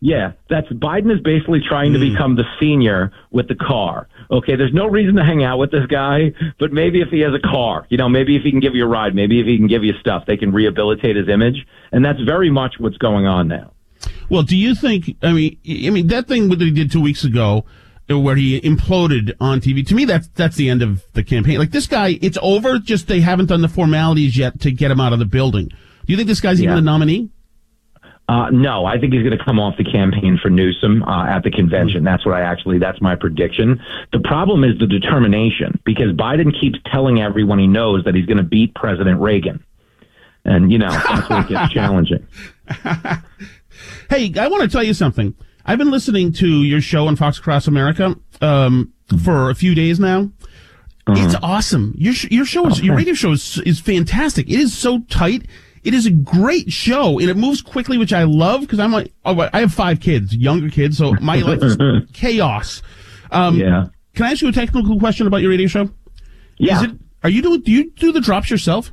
[0.00, 4.08] Yeah, that's Biden is basically trying to become the senior with the car.
[4.30, 7.32] Okay, there's no reason to hang out with this guy, but maybe if he has
[7.34, 9.56] a car, you know, maybe if he can give you a ride, maybe if he
[9.56, 13.26] can give you stuff, they can rehabilitate his image, and that's very much what's going
[13.26, 13.72] on now.
[14.30, 15.16] Well, do you think?
[15.20, 17.64] I mean, I mean that thing that he did two weeks ago,
[18.08, 19.84] uh, where he imploded on TV.
[19.88, 21.58] To me, that's that's the end of the campaign.
[21.58, 22.78] Like this guy, it's over.
[22.78, 25.66] Just they haven't done the formalities yet to get him out of the building.
[25.68, 26.78] Do you think this guy's even Yeah.
[26.78, 27.30] a nominee?
[28.28, 31.44] Uh, no, I think he's going to come off the campaign for Newsom uh, at
[31.44, 32.04] the convention.
[32.04, 33.80] That's what I actually, that's my prediction.
[34.12, 38.36] The problem is the determination because Biden keeps telling everyone he knows that he's going
[38.36, 39.64] to beat President Reagan.
[40.44, 42.26] And, you know, that's where it gets challenging.
[44.10, 45.34] Hey, I want to tell you something.
[45.64, 49.98] I've been listening to your show on Fox Across America um, for a few days
[50.00, 50.30] now.
[51.10, 51.94] It's awesome.
[51.96, 54.46] Your sh- your show is your radio show is is fantastic.
[54.50, 55.46] It is so tight.
[55.84, 59.12] It is a great show, and it moves quickly, which I love because I'm like,
[59.24, 61.76] oh, I have five kids, younger kids, so my life is
[62.12, 62.82] chaos.
[63.30, 63.86] Um, Yeah.
[64.14, 65.90] Can I ask you a technical question about your radio show?
[66.58, 66.78] Yeah.
[66.78, 66.90] Is it,
[67.22, 67.60] are you doing?
[67.60, 68.90] Do you do the drops yourself?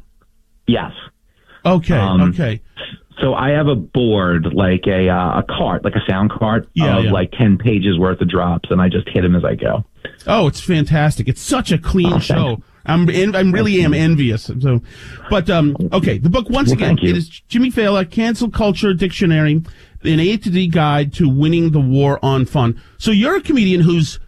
[0.68, 0.92] Yes.
[1.66, 1.98] Okay.
[1.98, 2.62] Um, okay.
[3.22, 6.98] So I have a board, like a uh, a cart, like a sound cart Yeah,
[7.00, 7.12] of yeah.
[7.12, 9.84] like 10 pages worth of drops, and I just hit them as I go.
[10.28, 11.28] Oh, it's fantastic.
[11.28, 12.62] It's such a clean show.
[12.86, 14.52] I'm en- I'm really am envious.
[14.60, 14.82] So,
[15.30, 18.94] but um, okay, the book once Well, again thank it is Jimmy Failla, Cancel Culture
[18.94, 19.64] Dictionary,
[20.04, 22.82] an A to D guide to winning the war on fun.
[22.98, 24.20] So you're a comedian who's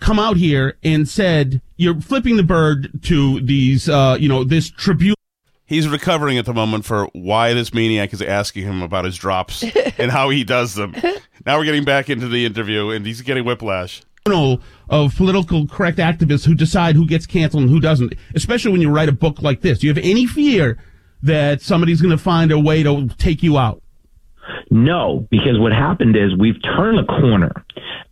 [0.00, 4.68] come out here and said you're flipping the bird to these, uh, you know, this
[4.68, 5.16] tribute.
[5.64, 9.64] He's recovering at the moment for why this maniac is asking him about his drops
[9.98, 10.94] and how he does them.
[11.46, 14.02] Now we're getting back into the interview, and he's getting whiplash.
[14.26, 18.88] Of political correct activists who decide who gets canceled and who doesn't, especially when you
[18.88, 19.80] write a book like this.
[19.80, 20.78] Do you have any fear
[21.22, 23.82] that somebody's going to find a way to take you out?
[24.70, 27.64] No, because what happened is we've turned a corner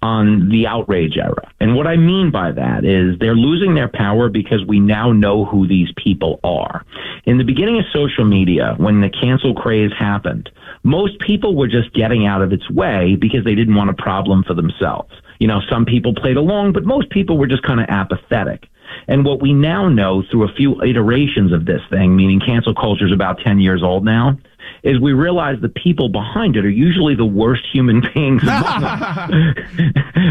[0.03, 1.53] on the outrage era.
[1.61, 5.44] And what I mean by that is they're losing their power because we now know
[5.44, 6.85] who these people are.
[7.25, 10.51] In the beginning of social media, when the cancel craze happened,
[10.83, 14.42] most people were just getting out of its way because they didn't want a problem
[14.44, 15.12] for themselves.
[15.40, 18.68] You know, some people played along, but most people were just kind of apathetic.
[19.09, 23.07] And what we now know through a few iterations of this thing, meaning cancel culture
[23.07, 24.38] is about 10 years old now,
[24.83, 28.42] is we realize the people behind it are usually the worst human beings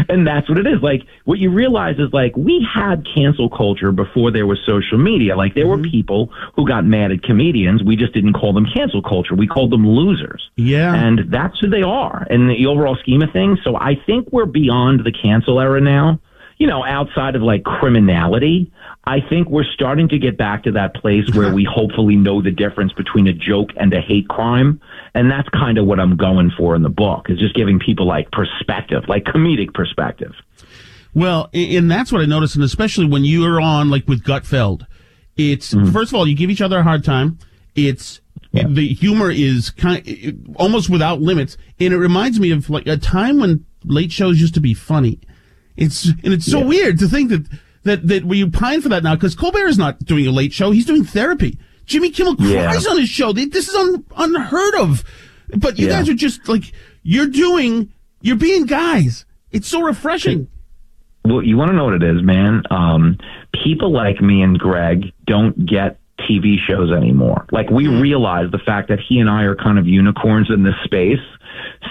[0.08, 0.82] and that's what it is.
[0.82, 5.36] Like, what you realize is like, we had cancel culture before there was social media.
[5.36, 5.82] Like, there Mm-hmm.
[5.82, 7.82] were people who got mad at comedians.
[7.84, 9.34] We just didn't call them cancel culture.
[9.34, 10.50] We called them losers.
[10.56, 10.94] Yeah.
[10.94, 13.58] And that's who they are in the overall scheme of things.
[13.62, 16.18] So I think we're beyond the cancel era now.
[16.58, 18.70] You know, outside of like criminality,
[19.04, 22.50] I think we're starting to get back to that place where we hopefully know the
[22.50, 24.80] difference between a joke and a hate crime.
[25.14, 28.06] And that's kind of what I'm going for in the book is just giving people
[28.06, 30.32] like perspective, like comedic perspective.
[31.14, 34.86] Well, and that's what I noticed, and especially when you are on like with Gutfeld,
[35.36, 35.90] it's mm-hmm.
[35.90, 37.38] first of all you give each other a hard time.
[37.74, 38.20] It's
[38.52, 43.40] the humor is kind almost without limits, and it reminds me of like a time
[43.40, 45.20] when late shows used to be funny.
[45.76, 47.46] It's and it's so weird to think that
[47.84, 50.70] that that we pine for that now because Colbert is not doing a late show;
[50.70, 51.58] he's doing therapy.
[51.86, 52.70] Jimmy Kimmel Yeah.
[52.70, 53.32] cries on his show.
[53.32, 55.02] This is un, unheard of.
[55.56, 55.98] But you Yeah.
[55.98, 57.90] guys are just like you're doing.
[58.22, 59.24] You're being guys.
[59.50, 60.46] It's so refreshing.
[61.24, 62.62] Well, you want to know what it is, man?
[62.70, 63.18] Um,
[63.64, 67.46] people like me and Greg don't get TV shows anymore.
[67.50, 70.74] Like we realize the fact that he and I are kind of unicorns in this
[70.84, 71.18] space.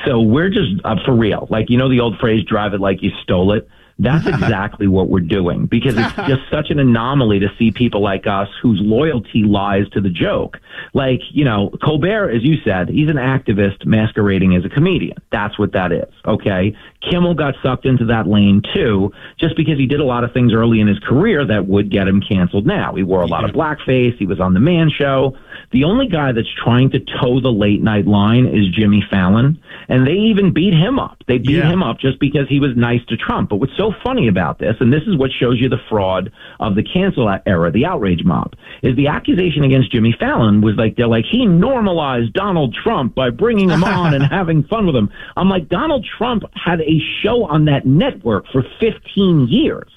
[0.06, 1.48] So we're just uh, for real.
[1.50, 3.68] Like you know the old phrase "drive it like you stole it."
[4.00, 8.26] That's exactly what we're doing because it's just such an anomaly to see people like
[8.26, 10.58] us whose loyalty lies to the joke.
[10.94, 15.18] Like, you know, Colbert, as you said, he's an activist masquerading as a comedian.
[15.32, 16.12] That's what that is.
[16.26, 16.76] Okay.
[17.10, 20.54] Kimmel got sucked into that lane too, just because he did a lot of things
[20.54, 22.94] early in his career that would get him canceled now.
[22.96, 24.18] He wore a lot of blackface.
[24.18, 25.38] He was on the man show.
[25.72, 29.62] The only guy that's trying to toe the late night line is Jimmy Fallon.
[29.88, 31.24] And they even beat him up.
[31.28, 31.70] They beat Yeah.
[31.70, 33.50] him up just because he was nice to Trump.
[33.50, 36.76] But what's so funny about this, and this is what shows you the fraud of
[36.76, 41.08] the cancel era, the outrage mob, is the accusation against Jimmy Fallon was like, they're
[41.08, 45.10] like, he normalized Donald Trump by bringing him on and having fun with him.
[45.36, 49.90] I'm like, Donald Trump had a show on that network for 15 years.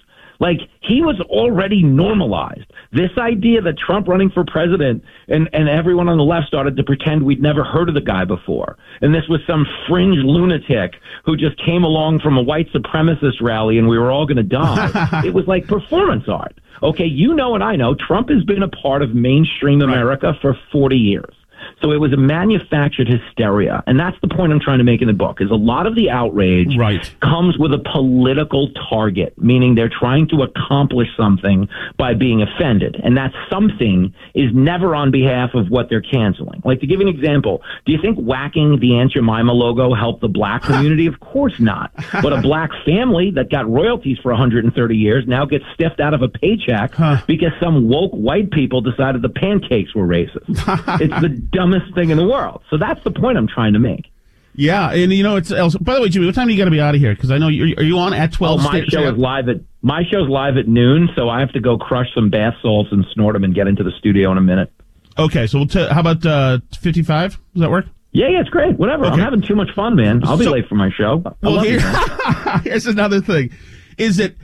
[0.42, 2.64] Like he was already normalized.
[2.90, 6.82] This idea that Trump running for president and, and everyone on the left started to
[6.82, 8.76] pretend we'd never heard of the guy before.
[9.02, 13.78] And this was some fringe lunatic who just came along from a white supremacist rally
[13.78, 15.22] and we were all going to die.
[15.24, 16.58] it was like performance art.
[16.82, 20.58] Okay, you know and I know Trump has been a part of mainstream America for
[20.72, 21.32] 40 years.
[21.82, 23.82] So it was a manufactured hysteria.
[23.86, 25.94] And that's the point I'm trying to make in the book is a lot of
[25.94, 27.12] the outrage Right.
[27.20, 31.68] comes with a political target, meaning they're trying to accomplish something
[31.98, 32.96] by being offended.
[33.02, 36.62] And that something is never on behalf of what they're canceling.
[36.64, 40.28] Like to give an example, do you think whacking the Aunt Jemima logo helped the
[40.28, 41.06] black community?
[41.06, 41.90] of course not.
[42.22, 46.22] But a black family that got royalties for 130 years now gets stiffed out of
[46.22, 46.92] a paycheck
[47.26, 50.46] because some woke white people decided the pancakes were racist.
[51.00, 52.62] it's the dumbest thing in the world.
[52.70, 54.06] So that's the point I'm trying to make.
[54.54, 55.50] Yeah, and you know it's.
[55.50, 57.14] Also, by the way, Jimmy, what time do you got to be out of here?
[57.14, 57.68] Because I know you're.
[57.78, 58.62] Are you on at Oh, twelve?
[58.62, 61.60] my Stay- show is live at my show's live at noon, so I have to
[61.60, 64.42] go crush some bath salts and snort them and get into the studio in a
[64.42, 64.70] minute.
[65.18, 65.68] Okay, so we'll.
[65.68, 67.30] T- how about uh, fifty-five?
[67.54, 67.86] Does that work?
[68.12, 68.76] Yeah, yeah, it's great.
[68.78, 69.06] Whatever.
[69.06, 70.22] I'm having too much fun, man.
[70.22, 71.22] I'll be So- late for my show.
[71.24, 72.60] I Well, you, here, man.
[72.64, 73.50] here's another thing:
[73.96, 74.34] is that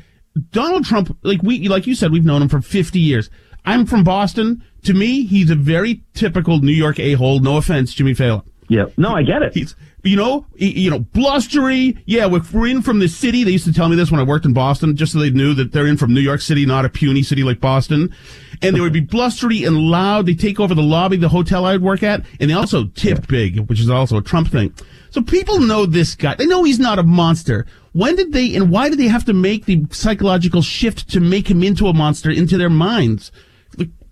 [0.52, 3.28] Donald Trump, like we, like you said, we've known him for fifty years.
[3.68, 4.64] I'm from Boston.
[4.84, 7.40] To me, he's a very typical New York a-hole.
[7.40, 8.42] No offense, Jimmy Failla.
[8.68, 8.86] Yeah.
[8.96, 9.54] No, I get it.
[9.54, 11.98] He's, you know, he, you know, blustery.
[12.06, 13.44] Yeah, we're, we're in from the city.
[13.44, 15.52] They used to tell me this when I worked in Boston, just so they knew
[15.54, 18.14] that they're in from New York City, not a puny city like Boston.
[18.62, 20.26] And they would be blustery and loud.
[20.26, 23.58] They take over the lobby, the hotel I'd work at, and they also tip big,
[23.68, 24.72] which is also a Trump thing.
[25.10, 26.34] So people know this guy.
[26.34, 27.66] They know he's not a monster.
[27.92, 31.50] When did they and why did they have to make the psychological shift to make
[31.50, 33.32] him into a monster into their minds?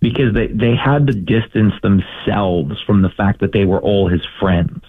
[0.07, 4.25] Because they, they had to distance themselves from the fact that they were all his
[4.39, 4.81] friends.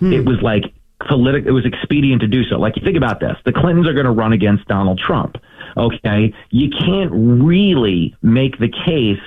[0.00, 0.64] It was like
[1.06, 1.44] politic.
[1.44, 2.56] It was expedient to do so.
[2.56, 5.36] Like you think about this: the Clintons are going to run against Donald Trump.
[5.76, 9.20] Okay, you can't really make the case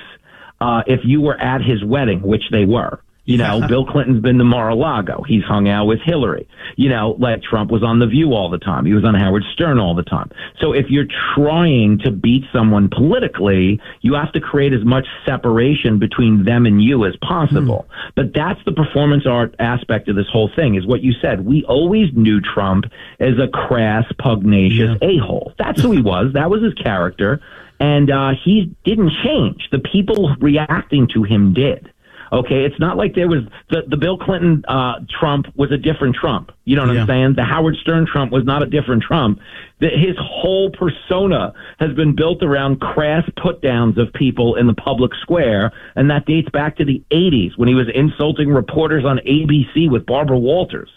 [0.60, 3.00] uh, if you were at his wedding, which they were.
[3.26, 5.22] You know, Bill Clinton's been to Mar-a-Lago.
[5.26, 6.48] He's hung out with Hillary.
[6.76, 8.86] You know, like Trump was on The View all the time.
[8.86, 10.30] He was on Howard Stern all the time.
[10.60, 15.98] So if you're trying to beat someone politically, you have to create as much separation
[15.98, 17.86] between them and you as possible.
[18.14, 21.44] But that's the performance art aspect of this whole thing is what you said.
[21.44, 22.86] We always knew Trump
[23.18, 25.52] as a crass, pugnacious a-hole.
[25.58, 26.32] That's who he was.
[26.34, 27.40] That was his character.
[27.78, 29.68] And uh, he didn't change.
[29.70, 31.92] The people reacting to him did.
[32.32, 36.16] Okay, it's not like there was the, the Bill Clinton uh, Trump was a different
[36.16, 36.50] Trump.
[36.64, 37.34] You know what I'm saying?
[37.36, 39.38] The Howard Stern Trump was not a different Trump.
[39.78, 44.74] The, his whole persona has been built around crass put downs of people in the
[44.74, 49.18] public square, and that dates back to the 80s when he was insulting reporters on
[49.18, 50.90] ABC with Barbara Walters.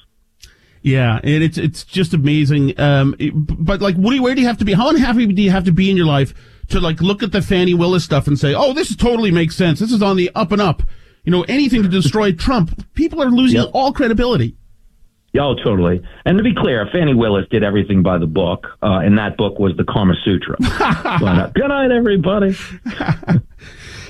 [0.81, 2.79] Yeah, and it's it's just amazing.
[2.79, 4.73] Um, it- but like, Woody, where do you have to be?
[4.73, 6.33] How unhappy do you have to be in your life
[6.69, 9.79] to like look at the Fani Willis stuff and say, "Oh, this totally makes sense.
[9.79, 10.83] This is on the up and up."
[11.29, 12.83] You know, anything to destroy Trump.
[12.95, 13.69] People are losing Yep.
[13.75, 14.55] all credibility.
[15.31, 16.01] Yeah, Oh, totally.
[16.25, 19.59] And to be clear, Fani Willis did everything by the book, uh, and that book
[19.59, 20.55] was the Karma Sutra.
[20.59, 22.55] but, uh, good night, everybody.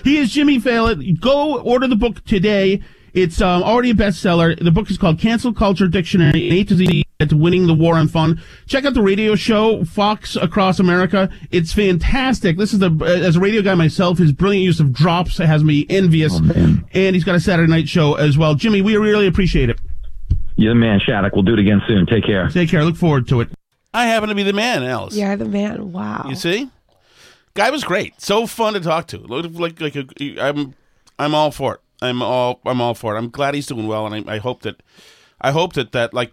[0.06, 0.96] He is Jimmy Failla.
[1.20, 2.82] Go order the book today.
[3.20, 4.58] It's um, already a bestseller.
[4.58, 7.96] The book is called Cancel Culture Dictionary, an A to Z to Winning the War
[7.96, 8.42] on Fun.
[8.66, 11.30] Check out the radio show, Fox Across America.
[11.52, 12.58] It's fantastic.
[12.58, 15.66] This is the, uh, as a radio guy myself, his brilliant use of drops has
[15.66, 16.38] me envious.
[16.38, 18.56] and he's got a Saturday night show as well.
[18.56, 19.82] Jimmy, we really appreciate it.
[20.56, 21.34] You're the man, Shattuck.
[21.34, 22.06] We'll do it again soon.
[22.06, 22.48] Take care.
[22.48, 22.86] Take care.
[22.86, 23.50] Look forward to it.
[23.94, 25.18] I happen to be the man, Alice.
[25.18, 25.92] You're the man.
[25.92, 26.26] Wow.
[26.30, 26.70] You see,
[27.54, 28.22] guy was great.
[28.22, 29.18] So fun to talk to.
[29.18, 30.06] Looked like like a,
[30.40, 30.74] I'm
[31.18, 31.82] I'm all for it.
[32.02, 33.18] I'm all I'm all for it.
[33.18, 34.82] I'm glad he's doing well, and I, I hope that
[35.42, 36.32] I hope that that like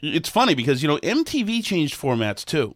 [0.00, 2.74] it's funny because you know MTV changed formats too.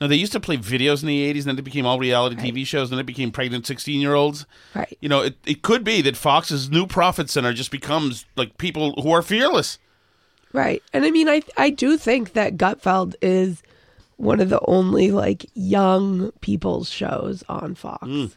[0.00, 2.36] Now they used to play videos in the '80s, and then it became all reality
[2.36, 4.46] TV shows, and then it became pregnant 16 year olds.
[4.74, 4.96] Right.
[5.00, 9.00] You know, it, it could be that Fox's new profit center just becomes like people
[9.02, 9.78] who are fearless.
[10.52, 10.82] Right.
[10.92, 13.62] And I mean, I I do think that Gutfeld is
[14.16, 18.06] one of the only like young people's shows on Fox.
[18.06, 18.36] Mm.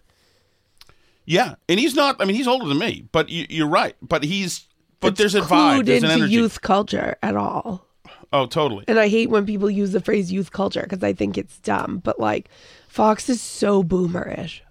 [1.30, 2.16] Yeah, and he's not.
[2.22, 3.96] I mean, he's older than me, but you, you're right.
[4.02, 4.66] But he's.
[5.02, 5.82] But there's a vibe.
[5.82, 6.34] Clued There's an into energy.
[6.34, 7.86] youth culture at all.
[8.34, 8.86] Oh, totally.
[8.88, 12.00] And I hate when people use the phrase youth culture because I think it's dumb.
[12.04, 12.50] But like,
[12.88, 14.62] Fox is so boomerish.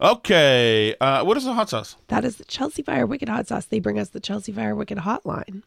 [0.00, 0.94] Okay.
[1.00, 1.96] Uh, what is the hot sauce?
[2.08, 3.64] That is the Chelsea Fire Wicked Hot Sauce.
[3.66, 5.62] They bring us the Chelsea Fire Wicked Hotline.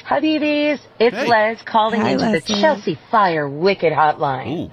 [0.00, 1.26] Habibis, it's Hey.
[1.28, 2.54] Les calling Hi, into Leslie.
[2.56, 4.70] the Chelsea Fire Wicked Hotline.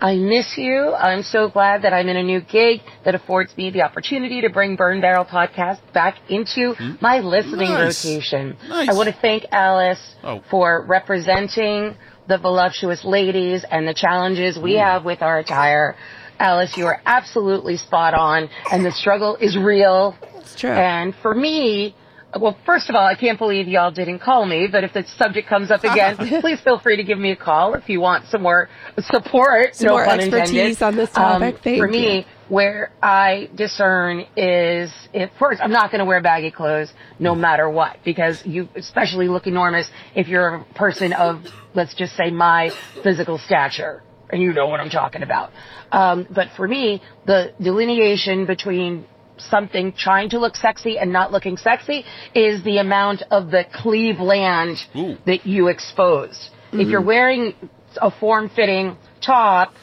[0.00, 0.92] I miss you.
[0.94, 4.50] I'm so glad that I'm in a new gig that affords me the opportunity to
[4.50, 6.92] bring Burn Barrel Podcast back into hmm?
[7.00, 8.04] my listening Nice.
[8.04, 8.56] rotation.
[8.68, 8.88] Nice.
[8.88, 10.42] I want to thank Alice Oh.
[10.50, 11.96] for representing
[12.28, 14.80] the voluptuous ladies and the challenges we hmm.
[14.80, 15.96] have with our attire.
[16.38, 20.14] Alice, you are absolutely spot on, and the struggle is real.
[20.36, 20.70] It's true.
[20.70, 21.94] And for me,
[22.40, 25.48] well, first of all, I can't believe y'all didn't call me, but if the subject
[25.48, 28.42] comes up again, please feel free to give me a call if you want some
[28.42, 28.68] more
[29.00, 29.74] support.
[29.74, 30.82] Some no more expertise intended.
[30.82, 31.66] on this topic.
[31.66, 32.24] Um, for me, you.
[32.48, 37.68] where I discern is, if first, I'm not going to wear baggy clothes no matter
[37.68, 42.70] what, because you especially look enormous if you're a person of, let's just say, my
[43.02, 44.02] physical stature.
[44.28, 45.52] And you know what I'm talking about.
[45.92, 49.06] Um, but for me, the delineation between
[49.38, 54.78] something trying to look sexy and not looking sexy is the amount of the Cleveland
[55.26, 56.50] that you expose.
[56.72, 56.90] If mm-hmm.
[56.90, 57.54] you're wearing
[58.00, 59.74] a form-fitting top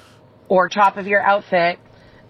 [0.48, 1.80] or top of your outfit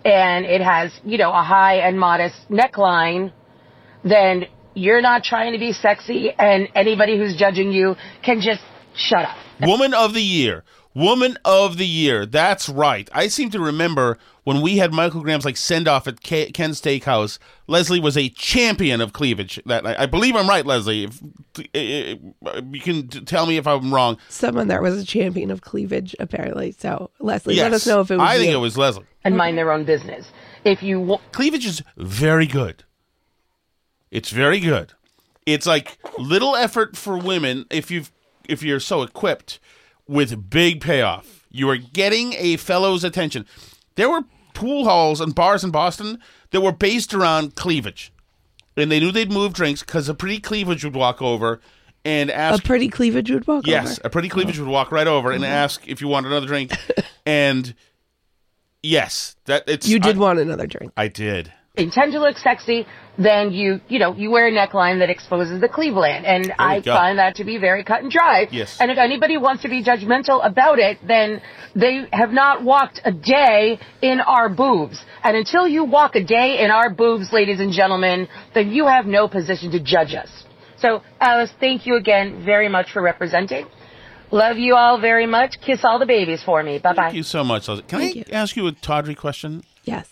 [0.05, 3.31] and it has, you know, a high and modest neckline,
[4.03, 8.61] then you're not trying to be sexy and anybody who's judging you can just
[8.95, 9.37] shut up.
[9.61, 10.63] Woman of the year.
[10.95, 12.25] Woman of the year.
[12.25, 13.09] That's right.
[13.13, 16.79] I seem to remember when we had Michael Graham's like send off at K- Ken's
[16.79, 17.39] Steakhouse.
[17.65, 19.59] Leslie was a champion of cleavage.
[19.65, 21.05] That I, I believe I'm right, Leslie.
[21.05, 24.17] If, uh, you can t- tell me if I'm wrong.
[24.29, 26.71] Someone that was a champion of cleavage, apparently.
[26.73, 28.57] So, Leslie, let us know if it was I think you.
[28.57, 29.05] it was Leslie.
[29.23, 30.27] And mind their own business.
[30.63, 32.83] If you wa- cleavage is very good.
[34.11, 34.93] It's very good.
[35.45, 38.11] It's like little effort for women if you've
[38.47, 39.59] if you're so equipped
[40.07, 41.47] with big payoff.
[41.51, 43.45] You are getting a fellow's attention.
[43.95, 44.21] There were
[44.53, 46.19] pool halls and bars in Boston
[46.51, 48.11] that were based around cleavage.
[48.75, 51.61] And they knew they'd move drinks because a pretty cleavage would walk over
[52.03, 52.63] and ask.
[52.63, 54.07] a pretty cleavage would walk Yes, over.
[54.07, 55.47] a pretty cleavage would walk right over and Mhm.
[55.47, 56.71] ask if you want another drink.
[57.25, 57.75] and
[58.81, 60.91] yes, that it's You did I- want another drink.
[60.97, 61.53] I did.
[61.75, 62.85] Intend to look sexy,
[63.17, 66.23] then you, you know, you wear a neckline that exposes the Cleveland.
[66.23, 66.93] And I go.
[66.93, 68.47] find that to be very cut and dry.
[68.51, 68.77] Yes.
[68.79, 71.41] And if anybody wants to be judgmental about it, then
[71.75, 75.03] they have not walked a day in our boobs.
[75.23, 79.07] And until you walk a day in our boobs, ladies and gentlemen, then you have
[79.07, 80.29] no position to judge us.
[80.77, 83.65] So, Alice, thank you again very much for representing.
[84.29, 85.55] Love you all very much.
[85.65, 86.77] Kiss all the babies for me.
[86.77, 87.03] Bye bye.
[87.03, 87.67] Thank you so much.
[87.67, 87.83] Leslie.
[87.87, 89.63] Can I ask you a tawdry question?
[89.83, 90.07] Yes.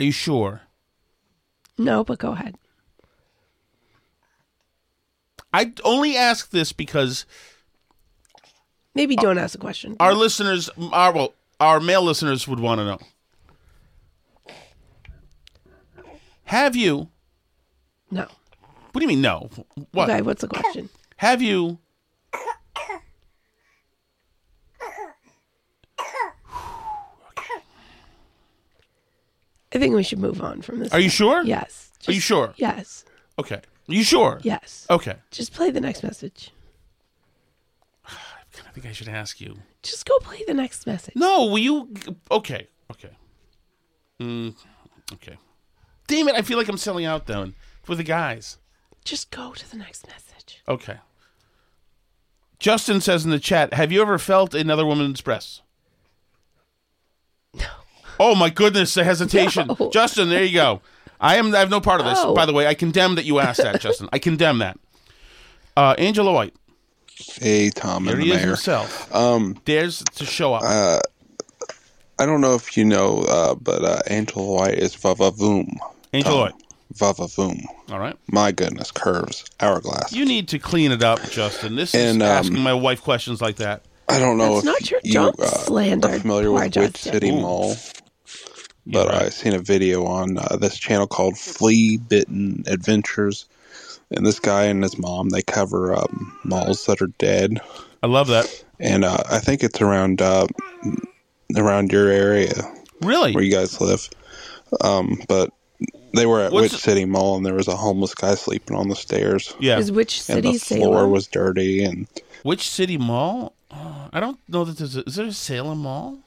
[0.00, 0.62] Are you sure?
[1.76, 2.56] No, but go ahead.
[5.52, 7.26] I only ask this because
[8.94, 9.96] Maybe don't ask a question.
[10.00, 12.98] our listeners, our well, our male listeners would want to know.
[16.44, 17.08] Have you?
[18.10, 18.26] No.
[18.92, 19.50] What do you mean no?
[19.92, 20.08] What?
[20.08, 20.88] Okay, what's the question?
[21.18, 21.78] Have you?
[29.72, 30.92] I think we should move on from this.
[30.92, 31.42] Are you sure?
[31.42, 31.90] Yes.
[32.08, 32.54] Are you sure?
[32.56, 33.04] Yes.
[33.38, 33.56] Okay.
[33.56, 34.40] Are you sure?
[34.42, 34.86] Yes.
[34.90, 35.16] Okay.
[35.30, 36.52] Just play the next message.
[38.06, 39.56] I think I should ask you.
[39.82, 41.14] Just go play the next message.
[41.16, 41.92] No, will you?
[42.30, 42.68] Okay.
[42.90, 43.10] Okay.
[44.20, 44.54] Mm,
[45.14, 45.38] okay.
[46.06, 46.34] Damn it!
[46.34, 47.52] I feel like I'm selling out though
[47.82, 48.58] for the guys.
[49.04, 50.60] Just go to the next message.
[50.68, 50.98] Okay.
[52.58, 55.62] Justin says in the chat, "Have you ever felt another woman's breasts?"
[57.54, 57.64] No.
[58.20, 59.68] Oh my goodness, the hesitation.
[59.80, 59.90] No.
[59.90, 60.80] Justin, there you go.
[61.20, 61.54] I am.
[61.54, 62.22] I have no part of this.
[62.22, 62.34] No.
[62.34, 64.08] By the way, I condemn that you asked that, Justin.
[64.12, 64.78] I condemn that.
[65.76, 66.54] Uh, Angela White.
[67.36, 68.48] Hey, Tom Here and he the is mayor.
[68.48, 69.14] himself.
[69.14, 70.62] Um, Dares to show up.
[70.64, 71.00] uh,
[72.18, 75.76] I don't know if you know, uh, but uh, Angela White is Vavavoom.
[76.12, 76.40] Angela Tom.
[76.40, 76.54] White.
[76.94, 77.62] Vavavoom.
[77.90, 78.16] All right.
[78.30, 80.12] My goodness, curves, hourglass.
[80.12, 81.76] You need to clean it up, Justin.
[81.76, 83.84] This is And, um, asking my wife questions like that.
[84.08, 86.62] I don't know That's if not your you Don't uh, slander are familiar poor with
[86.64, 87.12] Witch Justin.
[87.12, 87.40] City Ooh.
[87.40, 87.76] Mall,
[88.86, 93.46] but I seen a video on uh, this channel called Flea Bitten Adventures,
[94.10, 97.60] and this guy and his mom they cover um, malls that are dead.
[98.02, 98.64] I love that.
[98.78, 100.46] And uh, I think it's around uh,
[101.56, 102.52] around your area.
[103.00, 103.32] Really?
[103.32, 104.08] Where you guys live.
[104.82, 105.50] Um, but
[106.14, 108.88] they were at What's Witch City Mall and there was a homeless guy sleeping on
[108.88, 109.54] the stairs.
[109.60, 109.78] Yeah.
[109.78, 111.10] Is Witch And the City floor Salem?
[111.10, 112.06] was dirty and
[112.42, 113.54] Which city mall?
[113.70, 116.18] Uh, I don't know that there's a, is there a Salem Mall?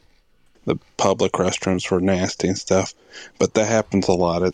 [0.66, 2.94] The public restrooms were nasty and stuff.
[3.40, 4.54] But that happens a lot at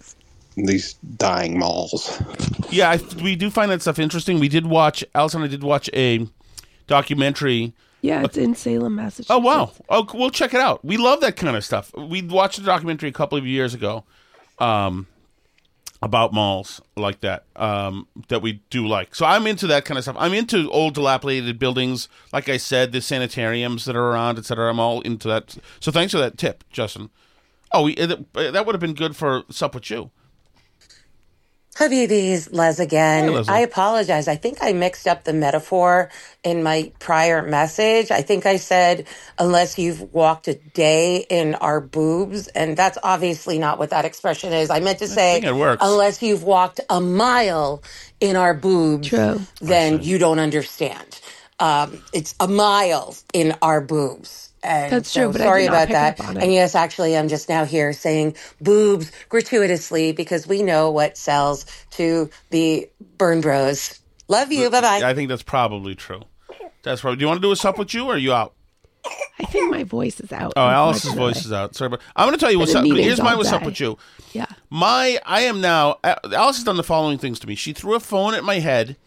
[0.55, 2.22] these dying malls.
[2.70, 4.39] Yeah, I, we do find that stuff interesting.
[4.39, 6.28] We did watch, Allison and I did watch a
[6.88, 7.74] documentary.
[8.01, 9.30] Yeah, it's in Salem, Massachusetts.
[9.30, 9.72] Oh, wow.
[9.89, 10.84] Oh, we'll check it out.
[10.86, 11.91] We love that kind of stuff.
[11.95, 14.05] We watched a documentary a couple of years ago
[14.60, 15.07] um,
[16.02, 19.14] about malls like that um, that we do like.
[19.14, 20.16] So I'm into that kind of stuff.
[20.18, 22.08] I'm into old dilapidated buildings.
[22.32, 24.70] Like I said, the sanitariums that are around, etc.
[24.70, 25.58] I'm all into that.
[25.80, 27.10] So thanks for that tip, Justin.
[27.72, 30.12] Oh, we, uh, that would have been good for Sup With You.
[31.80, 33.32] Habibis, Les again.
[33.32, 34.27] Hey, I apologize.
[34.27, 36.09] I think I mixed up the metaphor
[36.43, 38.11] in my prior message.
[38.11, 39.07] I think I said,
[39.39, 42.47] unless you've walked a day in our boobs.
[42.49, 44.69] And that's obviously not what that expression is.
[44.69, 45.82] I meant to say, it works.
[45.86, 47.82] unless you've walked a mile
[48.19, 49.39] in our boobs, True.
[49.61, 51.21] then you don't understand.
[51.61, 54.49] Um, it's a mile in our boobs.
[54.64, 56.20] And That's so true, but I sorry did not about pick that.
[56.20, 56.43] up on it.
[56.43, 61.66] And yes, actually, I'm just now here saying boobs gratuitously because we know what sells
[61.91, 63.99] to the burn bros.
[64.28, 64.70] Love you.
[64.70, 65.01] Bye bye.
[65.03, 66.22] I think that's probably true.
[66.84, 67.18] That's probably.
[67.18, 68.53] Do you want to do a Sup With You or are you out?
[69.39, 70.53] I think my voice is out.
[70.57, 71.74] Oh, Alice's voice is out.
[71.74, 72.84] Sorry, but I'm going to tell you what's up.
[72.86, 73.97] Here's my all what's up with you.
[74.34, 74.45] Yeah.
[74.70, 75.97] My, I am now.
[76.03, 77.55] uh, Alice has done the following things to me.
[77.55, 78.97] She threw a phone at my head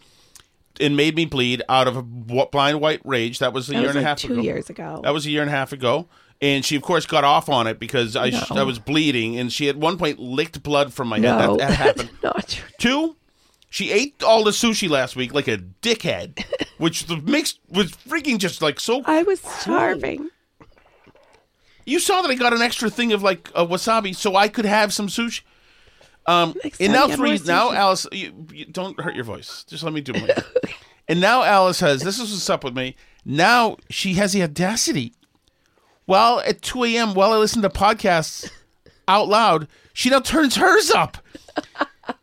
[0.79, 3.39] and made me bleed out of a blind white rage.
[3.39, 4.41] That was a That year was and a like half two ago.
[4.41, 5.01] years ago.
[5.03, 6.07] That was a year and a half ago.
[6.41, 8.43] And she, of course, got off on it because I, No.
[8.51, 11.37] I was bleeding, and she at one point licked blood from my head.
[11.37, 12.09] No, That, that happened.
[12.23, 12.69] Not true.
[12.79, 13.15] Two,
[13.69, 16.43] she ate all the sushi last week like a dickhead,
[16.79, 19.03] which the makes was freaking just like so.
[19.05, 20.29] I was starving.
[21.85, 24.65] You saw that I got an extra thing of like uh, wasabi, so I could
[24.65, 25.41] have some sushi.
[26.25, 27.37] Um, and now three.
[27.45, 27.75] Now sushi.
[27.75, 29.65] Alice, you, you don't hurt your voice.
[29.67, 30.29] Just let me do my.
[31.07, 32.95] and now Alice has this is what's up with me.
[33.25, 35.13] Now she has the audacity.
[36.05, 37.13] While at two a.m.
[37.13, 38.49] while I listen to podcasts
[39.07, 41.17] out loud, she now turns hers up.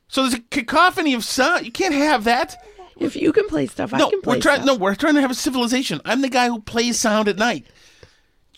[0.09, 1.65] So there's a cacophony of sound.
[1.65, 2.63] You can't have that.
[2.99, 4.57] If you can play stuff, I No, can play we're trying.
[4.63, 4.67] stuff.
[4.67, 6.01] No, we're trying to have a civilization.
[6.05, 7.65] I'm the guy who plays sound at night.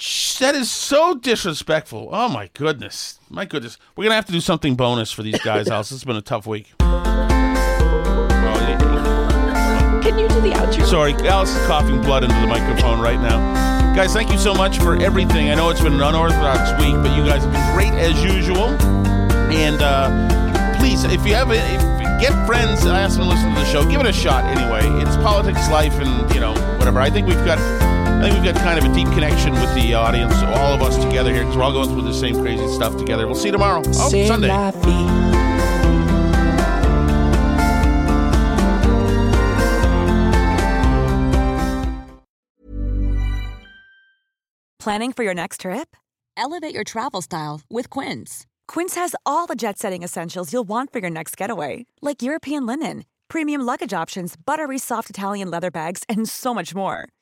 [0.03, 2.09] That is so disrespectful.
[2.11, 3.79] Oh my goodness, my goodness.
[3.95, 5.69] We're gonna have to do something bonus for these guys.
[5.69, 6.73] Alice, this has been a tough week.
[6.81, 7.19] Oh,
[10.03, 10.85] Can you do the outro?
[10.85, 13.39] Sorry, Alice is coughing blood into the microphone right now.
[13.95, 15.51] Guys, thank you so much for everything.
[15.51, 18.71] I know it's been an unorthodox week, but you guys have been great as usual.
[19.53, 21.81] And uh, please, if you have a, if,
[22.21, 23.89] get friends, I ask them to listen to the show.
[23.89, 24.83] Give it a shot anyway.
[25.01, 26.99] It's politics, life, and you know whatever.
[26.99, 27.59] I think we've got,
[28.23, 30.97] I think we've got kind of a deep connection with the audience, all of us
[31.05, 33.27] together here, because we're all going through the same crazy stuff together.
[33.27, 33.83] We'll see you tomorrow.
[33.85, 34.47] Oh, C'est Sunday.
[44.79, 45.97] Planning for your next trip?
[46.37, 48.47] Elevate your travel style with Quince.
[48.69, 52.67] Quince has all the jet setting essentials you'll want for your next getaway, like European
[52.67, 57.09] linen, premium luggage options, buttery soft Italian leather bags, and so much more.